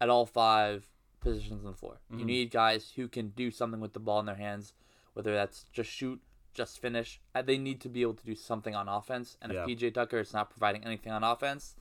[0.00, 0.86] at all five
[1.20, 2.00] positions on the floor.
[2.10, 2.20] Mm-hmm.
[2.20, 4.72] You need guys who can do something with the ball in their hands,
[5.12, 6.20] whether that's just shoot,
[6.54, 7.20] just finish.
[7.34, 9.36] Uh, They need to be able to do something on offense.
[9.40, 9.60] And Yeah.
[9.62, 11.76] if PJ Tucker is not providing anything on offense,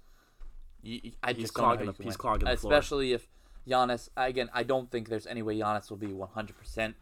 [0.82, 2.74] you, I He's just don't know clogging the- he's clogging the floor.
[2.74, 3.28] Especially if
[3.68, 4.10] Giannis.
[4.16, 6.96] Again, I don't think there's any way Giannis will be 100%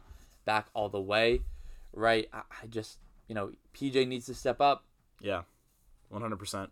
[0.45, 1.43] back all the way.
[1.93, 2.29] Right?
[2.33, 4.85] I, I just you know PJ needs to step up.
[5.21, 5.43] Yeah,
[6.09, 6.71] one hundred percent.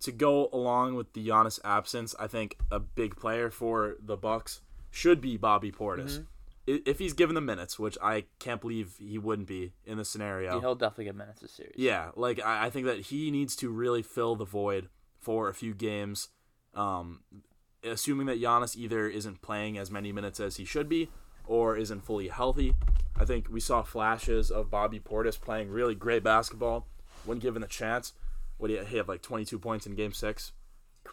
[0.00, 4.62] To go along with the Giannis absence, I think a big player for the Bucks
[4.90, 6.12] should be Bobby Portis.
[6.18, 6.24] Mm-hmm.
[6.70, 10.60] If he's given the minutes, which I can't believe he wouldn't be in this scenario.
[10.60, 11.74] He'll definitely get minutes this series.
[11.76, 15.54] Yeah, like I, I think that he needs to really fill the void for a
[15.54, 16.28] few games.
[16.74, 17.20] Um,
[17.82, 21.08] assuming that Giannis either isn't playing as many minutes as he should be,
[21.46, 22.74] or isn't fully healthy.
[23.16, 26.86] I think we saw flashes of Bobby Portis playing really great basketball
[27.24, 28.12] when given the chance.
[28.58, 30.52] What he he had like 22 points in Game Six,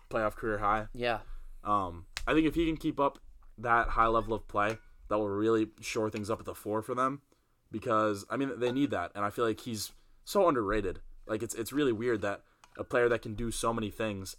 [0.10, 0.88] playoff career high.
[0.94, 1.20] Yeah.
[1.63, 3.20] Um, I think if he can keep up
[3.58, 4.78] that high level of play,
[5.10, 7.22] that will really shore things up at the four for them.
[7.72, 9.91] Because I mean, they need that, and I feel like he's
[10.24, 11.00] so underrated.
[11.28, 12.41] Like it's it's really weird that
[12.78, 14.38] a player that can do so many things,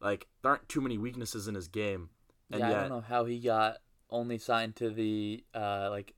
[0.00, 2.10] like there aren't too many weaknesses in his game,
[2.50, 3.78] and yeah, yet I don't know how he got
[4.10, 6.14] only signed to the uh like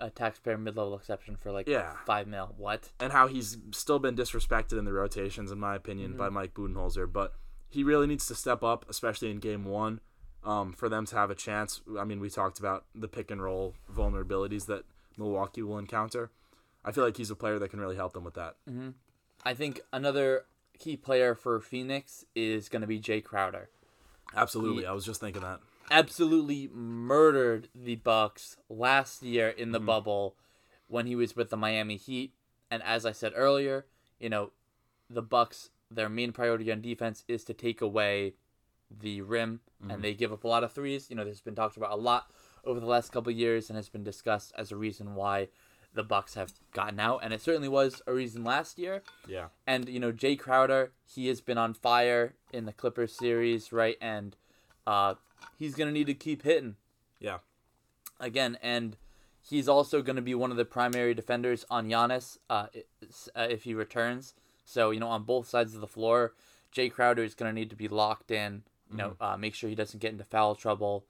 [0.00, 1.94] a taxpayer mid level exception for like Yeah.
[2.06, 2.54] five mil.
[2.56, 2.90] What?
[3.00, 7.12] and how he's still been disrespected in the rotations, in my opinion, by Mike Budenholzer.
[7.12, 7.34] But
[7.68, 10.00] he really needs to step up, especially in game one,
[10.44, 11.80] um, for them to have a chance.
[11.98, 14.84] I mean, we talked about the pick and roll vulnerabilities that
[15.16, 16.30] Milwaukee will encounter.
[16.84, 18.56] I feel like he's a player that can really help them with that.
[19.44, 20.44] I think another
[20.78, 23.68] key player for Phoenix is going to be Jay Crowder.
[24.36, 25.60] Absolutely, He- I was just thinking that.
[25.90, 29.72] Absolutely murdered the Bucks last year in Mm-hmm.
[29.72, 30.34] the bubble
[30.88, 32.32] when he was with the Miami Heat.
[32.70, 33.84] And as I said earlier,
[34.18, 34.50] you know,
[35.10, 38.34] the Bucks their main priority on defense is to take away
[39.00, 39.90] the rim Mm-hmm.
[39.90, 41.10] and they give up a lot of threes.
[41.10, 42.30] You know, there's been talked about a lot
[42.64, 45.48] over the last couple of years and has been discussed as a reason why
[45.92, 49.02] the Bucks have gotten out and it certainly was a reason last year.
[49.28, 53.72] Yeah, And you know, Jay Crowder, he has been on fire in the Clippers series,
[53.72, 53.98] right?
[54.00, 54.36] And
[54.86, 55.16] uh,
[55.58, 56.76] he's gonna need to keep hitting
[57.20, 57.38] yeah,
[58.18, 58.96] again, and
[59.42, 62.68] he's also gonna be one of the primary defenders on Giannis uh,
[63.36, 64.34] uh, if he returns.
[64.64, 66.32] So you know, on both sides of the floor,
[66.72, 68.62] Jay Crowder is gonna need to be locked in.
[68.90, 71.06] You know, uh, make sure he doesn't get into foul trouble.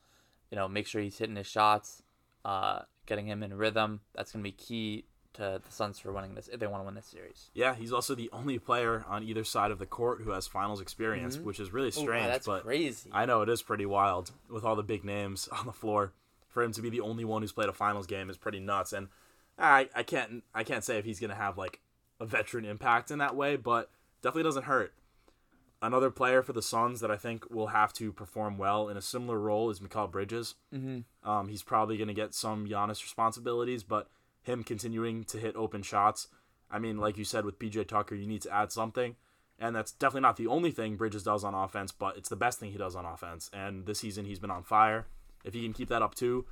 [0.50, 2.02] You know, make sure he's hitting his shots,
[2.44, 4.00] uh, getting him in rhythm.
[4.14, 6.94] That's gonna be key to the Suns for winning this if they want to win
[6.94, 7.50] this series.
[7.54, 7.74] yeah.
[7.74, 11.36] He's also the only player on either side of the court who has finals experience,
[11.38, 12.26] which is really Ooh, strange.
[12.28, 13.10] that's but crazy.
[13.12, 16.12] I know it is pretty wild with all the big names on the floor.
[16.48, 18.92] For him to be the only one who's played a finals game is pretty nuts.
[18.92, 19.08] And
[19.58, 21.80] I I can't I can't say if he's gonna have like
[22.20, 23.90] a veteran impact in that way, but
[24.22, 24.94] definitely doesn't hurt.
[25.82, 29.02] Another player for the Suns that I think will have to perform well in a
[29.02, 30.54] similar role is Mikal Bridges.
[30.74, 31.28] Mm-hmm.
[31.28, 34.08] Um, he's probably going to get some Giannis responsibilities, but
[34.42, 36.28] him continuing to hit open shots.
[36.70, 39.16] I mean, like you said with PJ Tucker, you need to add something.
[39.58, 42.58] And that's definitely not the only thing Bridges does on offense, but it's the best
[42.58, 43.50] thing he does on offense.
[43.52, 45.06] And this season, he's been on fire.
[45.44, 46.46] If he can keep that up too,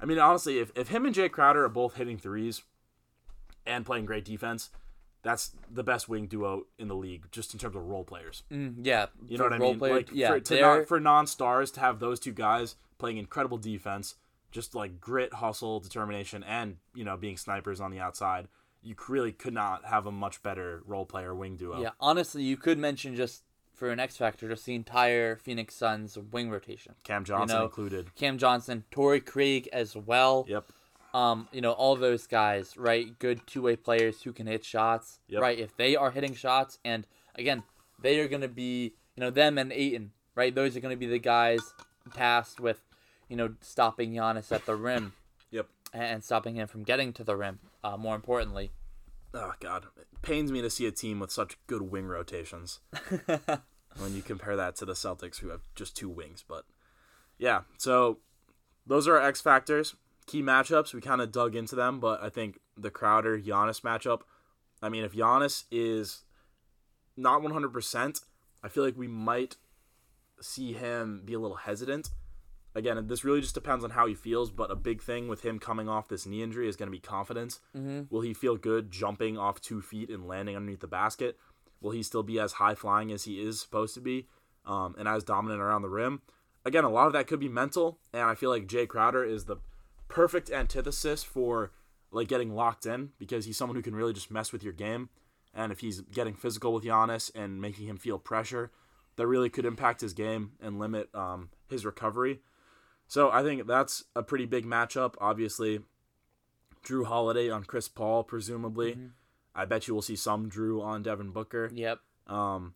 [0.00, 2.62] I mean, honestly, if, if him and Jay Crowder are both hitting threes
[3.66, 4.70] and playing great defense,
[5.22, 8.42] that's the best wing duo in the league, just in terms of role players.
[8.50, 9.78] Mm, yeah, You know for what I role mean?
[9.78, 13.58] player- like yeah, for, to non, for non-stars to have those two guys playing incredible
[13.58, 14.14] defense,
[14.50, 18.48] just like grit, hustle, determination, and you know being snipers on the outside.
[18.82, 21.82] You really could not have a much better role player wing duo.
[21.82, 21.90] yeah.
[22.00, 23.42] Honestly, you could mention just
[23.74, 26.94] for an X factor, just the entire Phoenix Suns wing rotation.
[27.04, 28.14] Cam Johnson know, included.
[28.14, 30.46] Cam Johnson, Torrey Craig as well.
[30.48, 30.72] Yep.
[31.12, 33.18] Um, you know, all those guys, right?
[33.18, 35.18] Good two way players who can hit shots.
[35.28, 35.42] Yep.
[35.42, 35.58] Right.
[35.58, 37.64] If they are hitting shots and again,
[38.00, 40.54] they are gonna be you know, them and Ayton, right?
[40.54, 41.60] Those are gonna be the guys
[42.14, 42.80] tasked with,
[43.28, 45.12] you know, stopping Giannis at the rim
[45.50, 45.66] Yep.
[45.92, 47.58] and stopping him from getting to the rim.
[47.84, 48.70] Uh, more importantly.
[49.34, 52.80] Oh God, it pains me to see a team with such good wing rotations.
[53.98, 56.44] when you compare that to the Celtics, who have just two wings.
[56.46, 56.64] But
[57.38, 58.18] yeah, so
[58.86, 59.94] those are our X factors,
[60.30, 60.94] key matchups.
[60.94, 64.20] We kind of dug into them, but I think the Crowder Giannis matchup.
[64.80, 66.22] I mean, if Giannis is
[67.16, 68.20] not one hundred percent,
[68.62, 69.56] I feel like we might
[70.40, 72.10] see him be a little hesitant.
[72.74, 75.58] Again, this really just depends on how he feels, but a big thing with him
[75.58, 77.58] coming off this knee injury is going to be confidence.
[78.10, 81.36] Will he feel good jumping off two feet and landing underneath the basket?
[81.80, 84.28] Will he still be as high flying as he is supposed to be
[84.64, 86.22] um, and as dominant around the rim?
[86.64, 89.46] Again, a lot of that could be mental, and I feel like Jay Crowder is
[89.46, 89.56] the
[90.10, 91.72] perfect antithesis for
[92.10, 95.08] like getting locked in because he's someone who can really just mess with your game.
[95.54, 98.70] And if he's getting physical with Giannis and making him feel pressure,
[99.16, 102.40] that really could impact his game and limit um, his recovery.
[103.08, 105.14] So I think that's a pretty big matchup.
[105.20, 105.80] Obviously,
[106.84, 108.96] Jrue Holiday on Chris Paul, presumably.
[109.54, 111.70] I bet you will see some Jrue on Devin Booker.
[111.74, 111.98] Yep.
[112.28, 112.74] Um,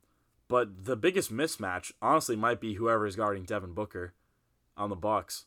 [0.49, 4.13] but the biggest mismatch, honestly, might be whoever is guarding Devin Booker
[4.77, 5.45] on the Bucks,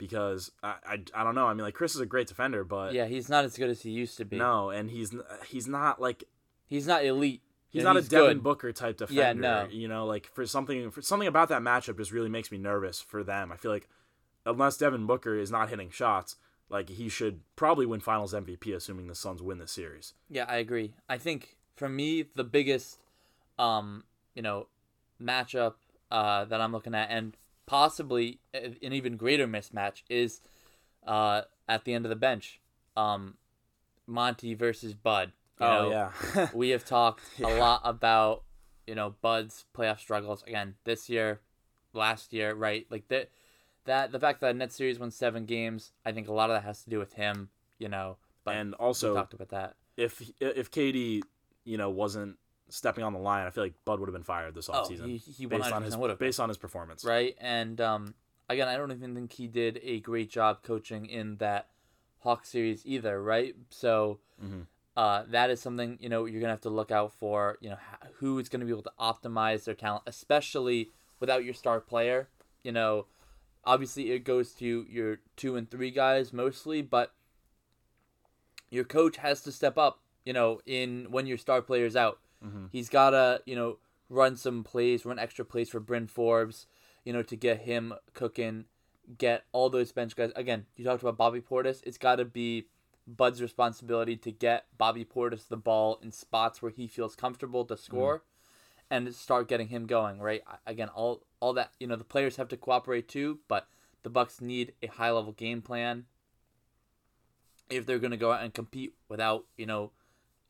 [0.00, 1.46] because I, I, I don't know.
[1.46, 3.82] I mean, like Chris is a great defender, but Yeah, he's not as good as
[3.82, 4.36] he used to be.
[4.38, 5.14] no, and he's
[5.46, 6.24] he's not like
[6.66, 7.42] He's not elite.
[7.68, 8.42] he's not a Devin good.
[8.42, 9.20] Booker type defender.
[9.20, 9.68] Yeah, no.
[9.70, 13.00] You know, like for something for something about that matchup just really makes me nervous
[13.00, 13.52] for them.
[13.52, 13.88] I feel like
[14.46, 16.36] unless Devin Booker is not hitting shots,
[16.68, 20.14] like he should probably win Finals MVP, assuming the Suns win this series.
[20.28, 20.94] Yeah, I agree.
[21.08, 22.98] I think for me the biggest
[23.58, 24.66] um, you know,
[25.22, 25.74] matchup
[26.10, 27.36] uh that I'm looking at and
[27.70, 30.40] possibly an even greater mismatch is
[31.06, 32.60] uh, at the end of the bench.
[32.96, 33.34] Um,
[34.08, 35.30] Monty versus Bud.
[35.60, 35.90] You oh know,
[36.34, 36.48] yeah.
[36.54, 37.46] we have talked Yeah.
[37.46, 38.42] a lot about
[38.88, 41.40] you know Bud's playoff struggles again this year,
[41.92, 42.86] last year, right?
[42.90, 43.30] Like that,
[43.84, 46.64] that the fact that Net Series won seven games, I think a lot of that
[46.64, 47.50] has to do with him.
[47.78, 49.76] You know, but and we also talked about that.
[49.96, 51.22] if if KD,
[51.64, 52.36] you know, wasn't
[52.70, 55.06] stepping on the line, I feel like Bud would have been fired this Oh, offseason
[55.06, 57.04] he he based on his would have based on his performance.
[57.04, 57.36] right?
[57.40, 58.14] And um,
[58.48, 61.68] again, I don't even think he did a great job coaching in that
[62.20, 63.54] Hawk series either, right?
[63.70, 64.66] So Mhm.
[64.96, 67.58] uh, that is something you know you're gonna have to look out for.
[67.60, 67.78] You know
[68.18, 72.28] who is gonna be able to optimize their talent, especially without your star player.
[72.62, 73.06] You know,
[73.64, 77.14] obviously it goes to your two and three guys mostly, but
[78.70, 80.00] your coach has to step up.
[80.24, 82.66] You know, in when your star player is out, Mm-hmm.
[82.72, 86.66] He's got to, you know, run some plays, run extra plays for Bryn Forbes,
[87.04, 88.64] you know, to get him cooking,
[89.18, 90.32] get all those bench guys.
[90.36, 91.80] Again, you talked about Bobby Portis.
[91.84, 92.66] It's got to be
[93.06, 97.74] Bud's responsibility to get Bobby Portis the ball in spots where he feels comfortable to
[97.74, 97.82] mm-hmm.
[97.82, 98.16] score.
[98.16, 98.24] Mm-hmm.
[98.92, 100.42] And start getting him going, right?
[100.66, 103.68] Again, all all that you know, the players have to cooperate too, but
[104.02, 106.06] the Bucks need a high level game plan
[107.70, 109.92] if they're going to go out and compete without you know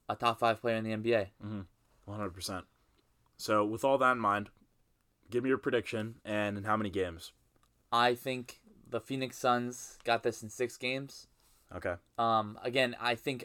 [0.09, 1.27] a top five player in the NBA.
[1.45, 1.61] Mm-hmm.
[2.11, 2.63] 100%.
[3.37, 4.51] So, with all that in mind,
[5.31, 7.33] give me your prediction and in how many games?
[7.93, 11.27] I think the Phoenix Suns got this in six games.
[11.75, 11.95] Okay.
[12.19, 12.59] Um.
[12.63, 13.45] Again, I think,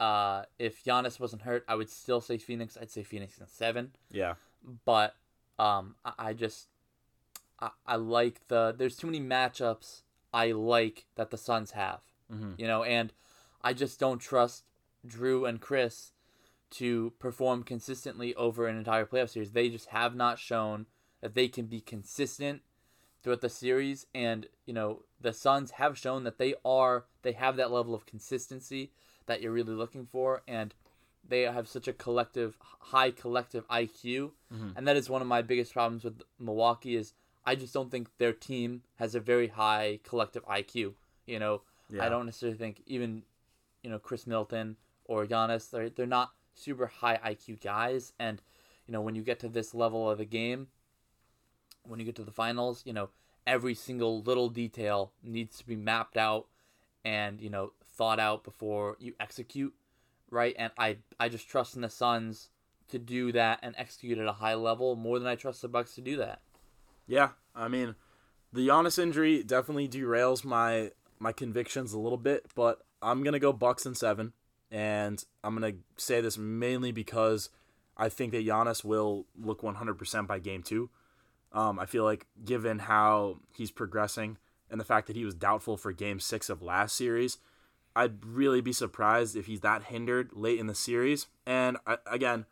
[0.00, 2.76] uh, if Giannis wasn't hurt, I would still say Phoenix.
[2.80, 3.92] I'd say Phoenix in seven.
[4.10, 4.34] Yeah.
[4.84, 5.14] But,
[5.58, 6.68] um, I, I just,
[7.60, 8.74] I, I like the.
[8.76, 12.00] There's too many matchups I like that the Suns have.
[12.32, 12.52] Mm-hmm.
[12.56, 13.12] You know, and
[13.62, 14.64] I just don't trust
[15.06, 16.13] Jrue and Khris
[16.74, 19.52] to perform consistently over an entire playoff series.
[19.52, 20.86] They just have not shown
[21.20, 22.62] that they can be consistent
[23.22, 27.56] throughout the series and you know the Suns have shown that they are they have
[27.56, 28.92] that level of consistency
[29.26, 30.74] that you're really looking for and
[31.26, 34.74] they have such a collective high collective IQ Mhm.
[34.76, 37.14] and that is one of my biggest problems with Milwaukee is
[37.46, 42.04] I just don't think their team has a very high collective IQ you know Yeah.
[42.04, 43.22] I don't necessarily think even
[43.82, 48.12] you know Khris Middleton or Giannis they're they're not super high IQ guys.
[48.18, 48.40] And
[48.86, 50.68] you know when you get to this level of the game
[51.86, 53.08] when you get to the finals you know
[53.46, 56.46] every single little detail needs to be mapped out
[57.02, 59.74] and you know thought out before you execute
[60.34, 60.54] right?
[60.58, 62.50] And I I just trust in the Suns
[62.88, 65.94] to do that and execute at a high level more than I trust the Bucks
[65.94, 66.40] to do that.
[67.06, 67.30] Yeah.
[67.54, 67.94] I mean,
[68.52, 73.52] the Giannis injury definitely derails my my convictions a little bit, but I'm gonna go
[73.52, 74.32] Bucks in seven,
[74.74, 77.48] and I'm gonna say this mainly because
[77.96, 80.90] I think that Giannis will look 100% by game two.
[81.52, 84.36] Um, I feel like given how he's progressing
[84.68, 87.38] and the fact that he was doubtful for game six of last series,
[87.94, 91.28] I'd really be surprised if he's that hindered late in the series.
[91.46, 92.46] And I, again,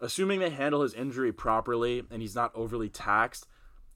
[0.00, 3.46] assuming they handle his injury properly and he's not overly taxed,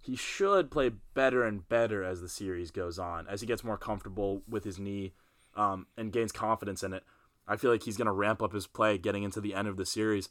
[0.02, 3.78] he should play better and better as the series goes on, as he gets more
[3.78, 5.14] comfortable with his knee
[5.56, 7.04] um, and gains confidence in it.
[7.50, 9.76] I feel like he's going to ramp up his play getting into the end of
[9.76, 10.28] the series.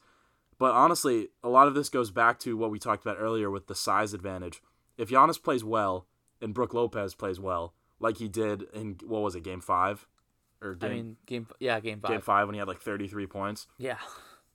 [0.58, 3.67] But honestly, a lot of this goes back to what we talked about earlier with
[3.67, 4.62] the size advantage.
[4.97, 6.08] If Giannis plays well
[6.41, 10.08] and Brook Lopez plays well, like he did in what was it, Game Five,
[10.62, 13.08] or game I mean game yeah game 5 Game Five when he had like thirty
[13.08, 13.67] three points.
[13.77, 13.97] yeah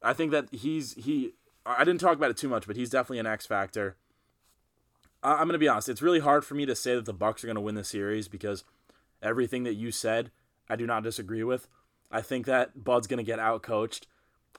[0.02, 1.32] I think that he's he.
[1.66, 3.96] I didn't talk about it too much, but he's definitely an X factor.
[5.22, 5.88] I, I'm gonna be honest.
[5.88, 8.28] It's really hard for me to say that the Bucks are gonna win the series
[8.28, 8.64] because
[9.22, 10.30] everything that you said,
[10.68, 11.68] I do not disagree with.
[12.14, 14.06] I think that Bud's gonna get outcoached.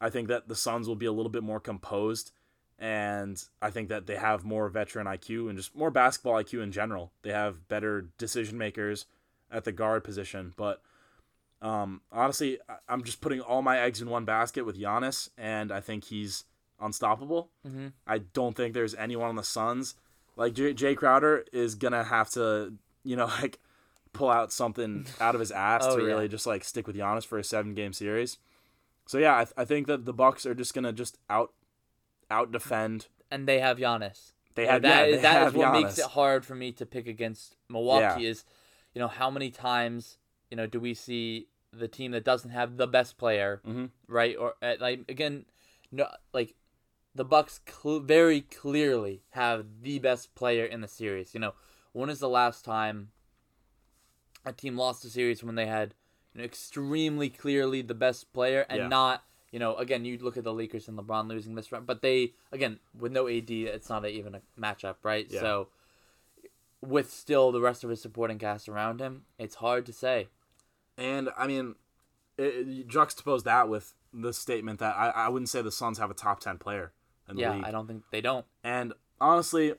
[0.01, 2.31] I think that the Suns will be a little bit more composed,
[2.77, 6.71] and I think that they have more veteran IQ and just more basketball IQ in
[6.71, 7.11] general.
[7.21, 9.05] They have better decision makers
[9.49, 10.81] at the guard position, but
[11.61, 15.79] um, honestly, I'm just putting all my eggs in one basket with Giannis, and I
[15.79, 16.43] think he's
[16.79, 17.49] unstoppable.
[17.65, 17.93] Mhm.
[18.05, 19.95] I don't think there's anyone on the Suns
[20.35, 23.59] like Jae, Jae Crowder is gonna have to, you know, like
[24.15, 26.08] pull out something out of his ass Oh, to yeah.
[26.08, 28.38] really just like stick with Giannis for a seven game series.
[29.07, 31.51] So yeah, I, th- I think that the Bucks are just gonna just out
[32.32, 33.07] out defend.
[33.30, 35.82] and they have Giannis They have that yeah, is- that is what Giannis.
[35.84, 38.26] makes it hard for me to pick against Milwaukee.
[38.26, 38.45] Is
[38.93, 40.18] you know how many times
[40.49, 43.89] you know do we see the team that doesn't have the best player, Mhm.
[44.07, 44.36] right?
[44.38, 45.45] Or uh, like again,
[45.91, 46.55] no, like
[47.13, 51.34] the Bucks cl- very clearly have the best player in the series.
[51.34, 51.53] You know,
[51.91, 53.11] when is the last time
[54.45, 55.93] a team lost a series when they had
[56.33, 58.87] you know, extremely clearly the best player and Yeah.
[58.87, 62.01] not you know again you look at the Lakers and LeBron losing this round, but
[62.01, 65.27] they again with no AD it's not a, even a matchup, right?
[65.29, 65.39] Yeah.
[65.39, 65.67] So
[66.81, 70.27] with still the rest of his supporting cast around him, it's hard to say.
[70.97, 71.75] And I mean,
[72.37, 76.11] it, it, juxtapose that with the statement that I, I wouldn't say the Suns have
[76.11, 76.91] a top ten player
[77.29, 77.63] in the Yeah, league.
[77.65, 78.45] I don't think they don't.
[78.63, 79.73] And honestly,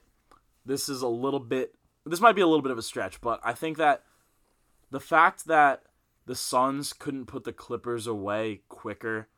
[0.64, 1.74] this is a little bit.
[2.04, 4.02] This might be a little bit of a stretch, but I think that
[4.90, 5.82] the fact that
[6.26, 9.28] the Suns couldn't put the Clippers away quicker,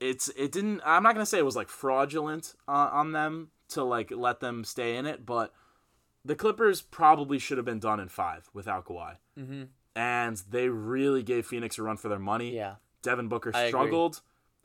[0.00, 0.80] it's it didn't.
[0.84, 4.64] I'm not gonna say it was like fraudulent uh, on them to like let them
[4.64, 5.52] stay in it, but
[6.24, 9.62] the Clippers probably should have been done in five without Kawhi, Mm-hmm.
[9.94, 12.54] and they really gave Phoenix a run for their money.
[12.54, 12.74] Yeah.
[13.02, 14.20] Devin Booker struggled.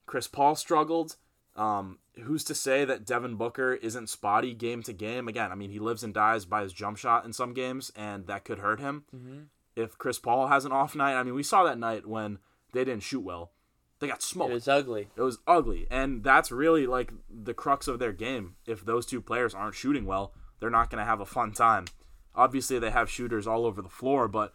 [0.05, 1.15] Chris Paul struggled.
[1.55, 5.28] Um, who's to say that Devin Booker isn't spotty game to game?
[5.28, 8.26] Again, I mean, he lives and dies by his jump shot in some games, and
[8.28, 9.03] that could hurt him.
[9.15, 9.39] Mm-hmm.
[9.82, 12.39] If Chris Paul has an off night, I mean, we saw that night when
[12.73, 13.51] they didn't shoot well.
[13.99, 14.51] They got smoked.
[14.51, 15.09] It was ugly.
[15.15, 18.55] It was ugly, and that's really like the crux of their game.
[18.65, 21.86] If those two players aren't shooting well, they're not going to have a fun time.
[22.34, 24.53] Obviously, they have shooters all over the floor, but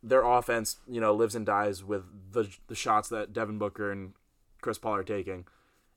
[0.00, 4.12] their offense, you know, lives and dies with the the shots that Devin Booker and
[4.60, 5.46] Chris Paul are taking.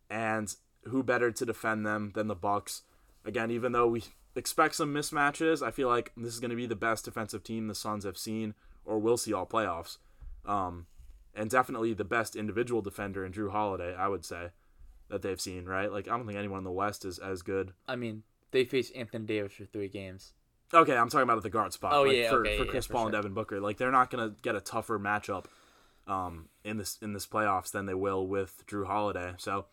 [0.09, 0.53] And
[0.85, 2.81] who better to defend them than the Bucks?
[3.25, 4.05] Again, even though we
[4.35, 7.67] expect some mismatches, I feel like this is going to be the best defensive team
[7.67, 8.55] the Suns have seen
[8.87, 9.97] or will see all playoffs.
[10.45, 10.87] Um,
[11.35, 14.49] and definitely the best individual defender in Jrue Holiday, I would say,
[15.09, 15.91] that they've seen, right?
[15.91, 17.73] Like I don't think anyone in the West is as good.
[17.87, 20.33] I mean, they faced Anthony Davis for three games.
[20.73, 21.93] Okay, I'm talking about at the guard spot.
[21.93, 23.13] Oh, like, yeah, for, okay, for yeah, Chris for Paul and.
[23.13, 23.59] Devin Booker.
[23.59, 25.45] Like they're not gonna get a tougher matchup
[26.07, 29.33] um, in this in this playoffs than they will with Jrue Holiday.
[29.37, 29.65] So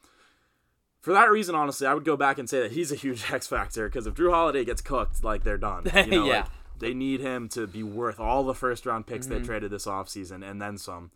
[1.01, 3.47] for that reason, honestly, I would go back and say that he's a huge X
[3.47, 5.85] factor because if Jrue Holiday gets cooked, like they're done.
[5.95, 6.41] You know, Yeah.
[6.41, 6.49] like,
[6.79, 9.39] they need him to be worth all the first round picks Mm-hmm.
[9.41, 11.11] they traded this offseason and then some.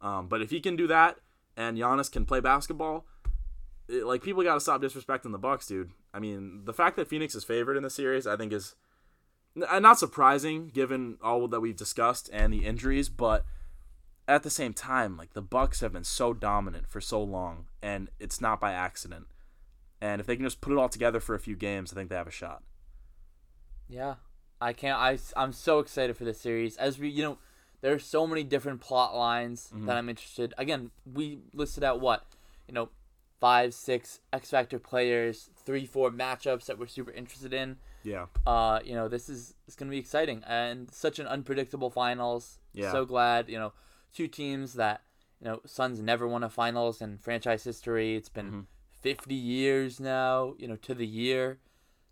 [0.00, 1.18] Um, but if he can do that
[1.56, 3.04] and Giannis can play basketball,
[3.88, 5.90] it- like people got to stop disrespecting the Bucks, dude.
[6.14, 8.74] I mean, the fact that Phoenix is favored in the series, I think is
[9.56, 13.44] n- not surprising given all that we've discussed and the injuries, but
[14.28, 18.10] at the same time, like the Bucks have been so dominant for so long, and
[18.20, 19.26] it's not by accident.
[20.00, 22.08] And if they can just put it all together for a few games, I think
[22.10, 22.62] they have a shot.
[23.88, 24.14] Yeah,
[24.60, 24.98] I can't.
[24.98, 26.76] I I'm so excited for this series.
[26.76, 27.38] As we, you know,
[27.80, 29.86] there are so many different plot lines Mm-hmm.
[29.86, 30.52] that I'm interested.
[30.58, 32.24] Again, we listed out what,
[32.68, 32.90] you know,
[33.40, 37.76] five, six X Factor players, three, four matchups that we're super interested in.
[38.02, 42.58] Yeah, Uh, you know, this is it's gonna be exciting and such an unpredictable finals.
[42.72, 42.92] Yeah.
[42.92, 43.72] So glad, you know,
[44.14, 45.02] two teams that
[45.40, 48.14] you know Suns never won a finals in franchise history.
[48.16, 48.60] It's been Mm-hmm.
[49.00, 51.58] 50 years now, you know, to the year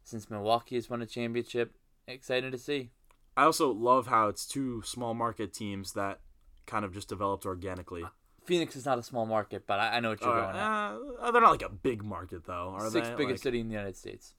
[0.03, 1.75] since Milwaukee has won a championship.
[2.09, 2.91] Excited to see.
[3.37, 6.21] I also love how it's two small market teams that
[6.67, 8.05] kind of just developed organically.
[8.45, 11.23] Phoenix is not a small market, but I, I know what you're Uh, going at.
[11.27, 13.17] uh, they're not like a big market though, are Sixth they?
[13.17, 14.35] biggest Like, city in the United States.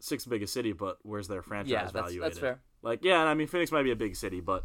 [0.00, 2.20] sixth biggest city, but where's their franchise Yeah, that's value?
[2.20, 2.40] that's at?
[2.40, 2.60] fair.
[2.82, 4.64] Like, yeah, I mean, Phoenix might be a big city, but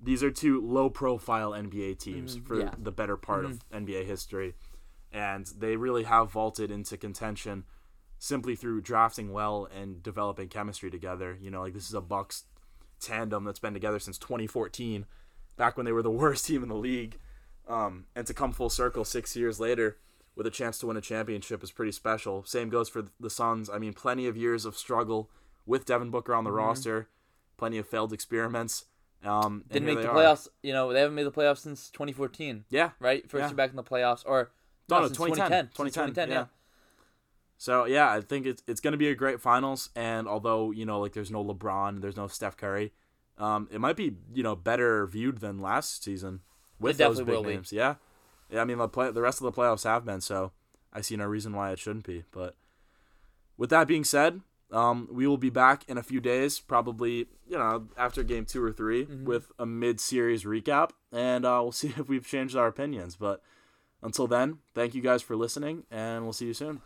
[0.00, 2.74] these are two low-profile NBA teams Mhm, for yeah.
[2.78, 4.54] the better part of NBA history,
[5.12, 7.64] and they really have vaulted into contention
[8.20, 11.36] simply through drafting well and developing chemistry together.
[11.40, 12.44] You know, like this is a Bucks
[13.00, 15.06] tandem that's been together since 2014,
[15.56, 17.18] back when they were the worst team in the league,
[17.66, 19.96] um, and to come full circle six years later
[20.36, 22.44] with a chance to win a championship is pretty special.
[22.44, 23.68] Same goes for the Suns.
[23.70, 25.30] I mean, plenty of years of struggle
[25.66, 27.08] with Devin Booker on the roster,
[27.56, 28.84] plenty of failed experiments.
[29.24, 30.14] Um, Didn't make the are.
[30.14, 30.48] playoffs.
[30.62, 33.22] You know, they haven't made the playoffs since 2014, Yeah, right?
[33.28, 33.48] First Yeah.
[33.48, 34.50] year back in the playoffs, or
[34.88, 35.68] No, no, since 2010.
[35.68, 35.74] 2010.
[35.74, 36.46] Since 2010, yeah.
[37.60, 39.90] So yeah, I think it's it's gonna be a great finals.
[39.94, 42.90] And although you know, like there's no LeBron, there's no Steph Curry,
[43.36, 46.40] um, it might be you know better viewed than last season
[46.80, 47.50] with It those big will be.
[47.50, 47.70] names.
[47.70, 47.96] Yeah,
[48.48, 48.62] yeah.
[48.62, 50.52] I mean, the play the rest of the playoffs have been so.
[50.90, 52.24] I see no reason why it shouldn't be.
[52.32, 52.56] But
[53.58, 54.40] with that being said,
[54.72, 58.64] um, we will be back in a few days, probably you know after game two
[58.64, 59.24] or 3 Mm-hmm.
[59.26, 63.16] with a mid-series recap, and uh, we'll see if we've changed our opinions.
[63.16, 63.42] But
[64.02, 66.80] until then, thank you guys for listening, and we'll see you soon.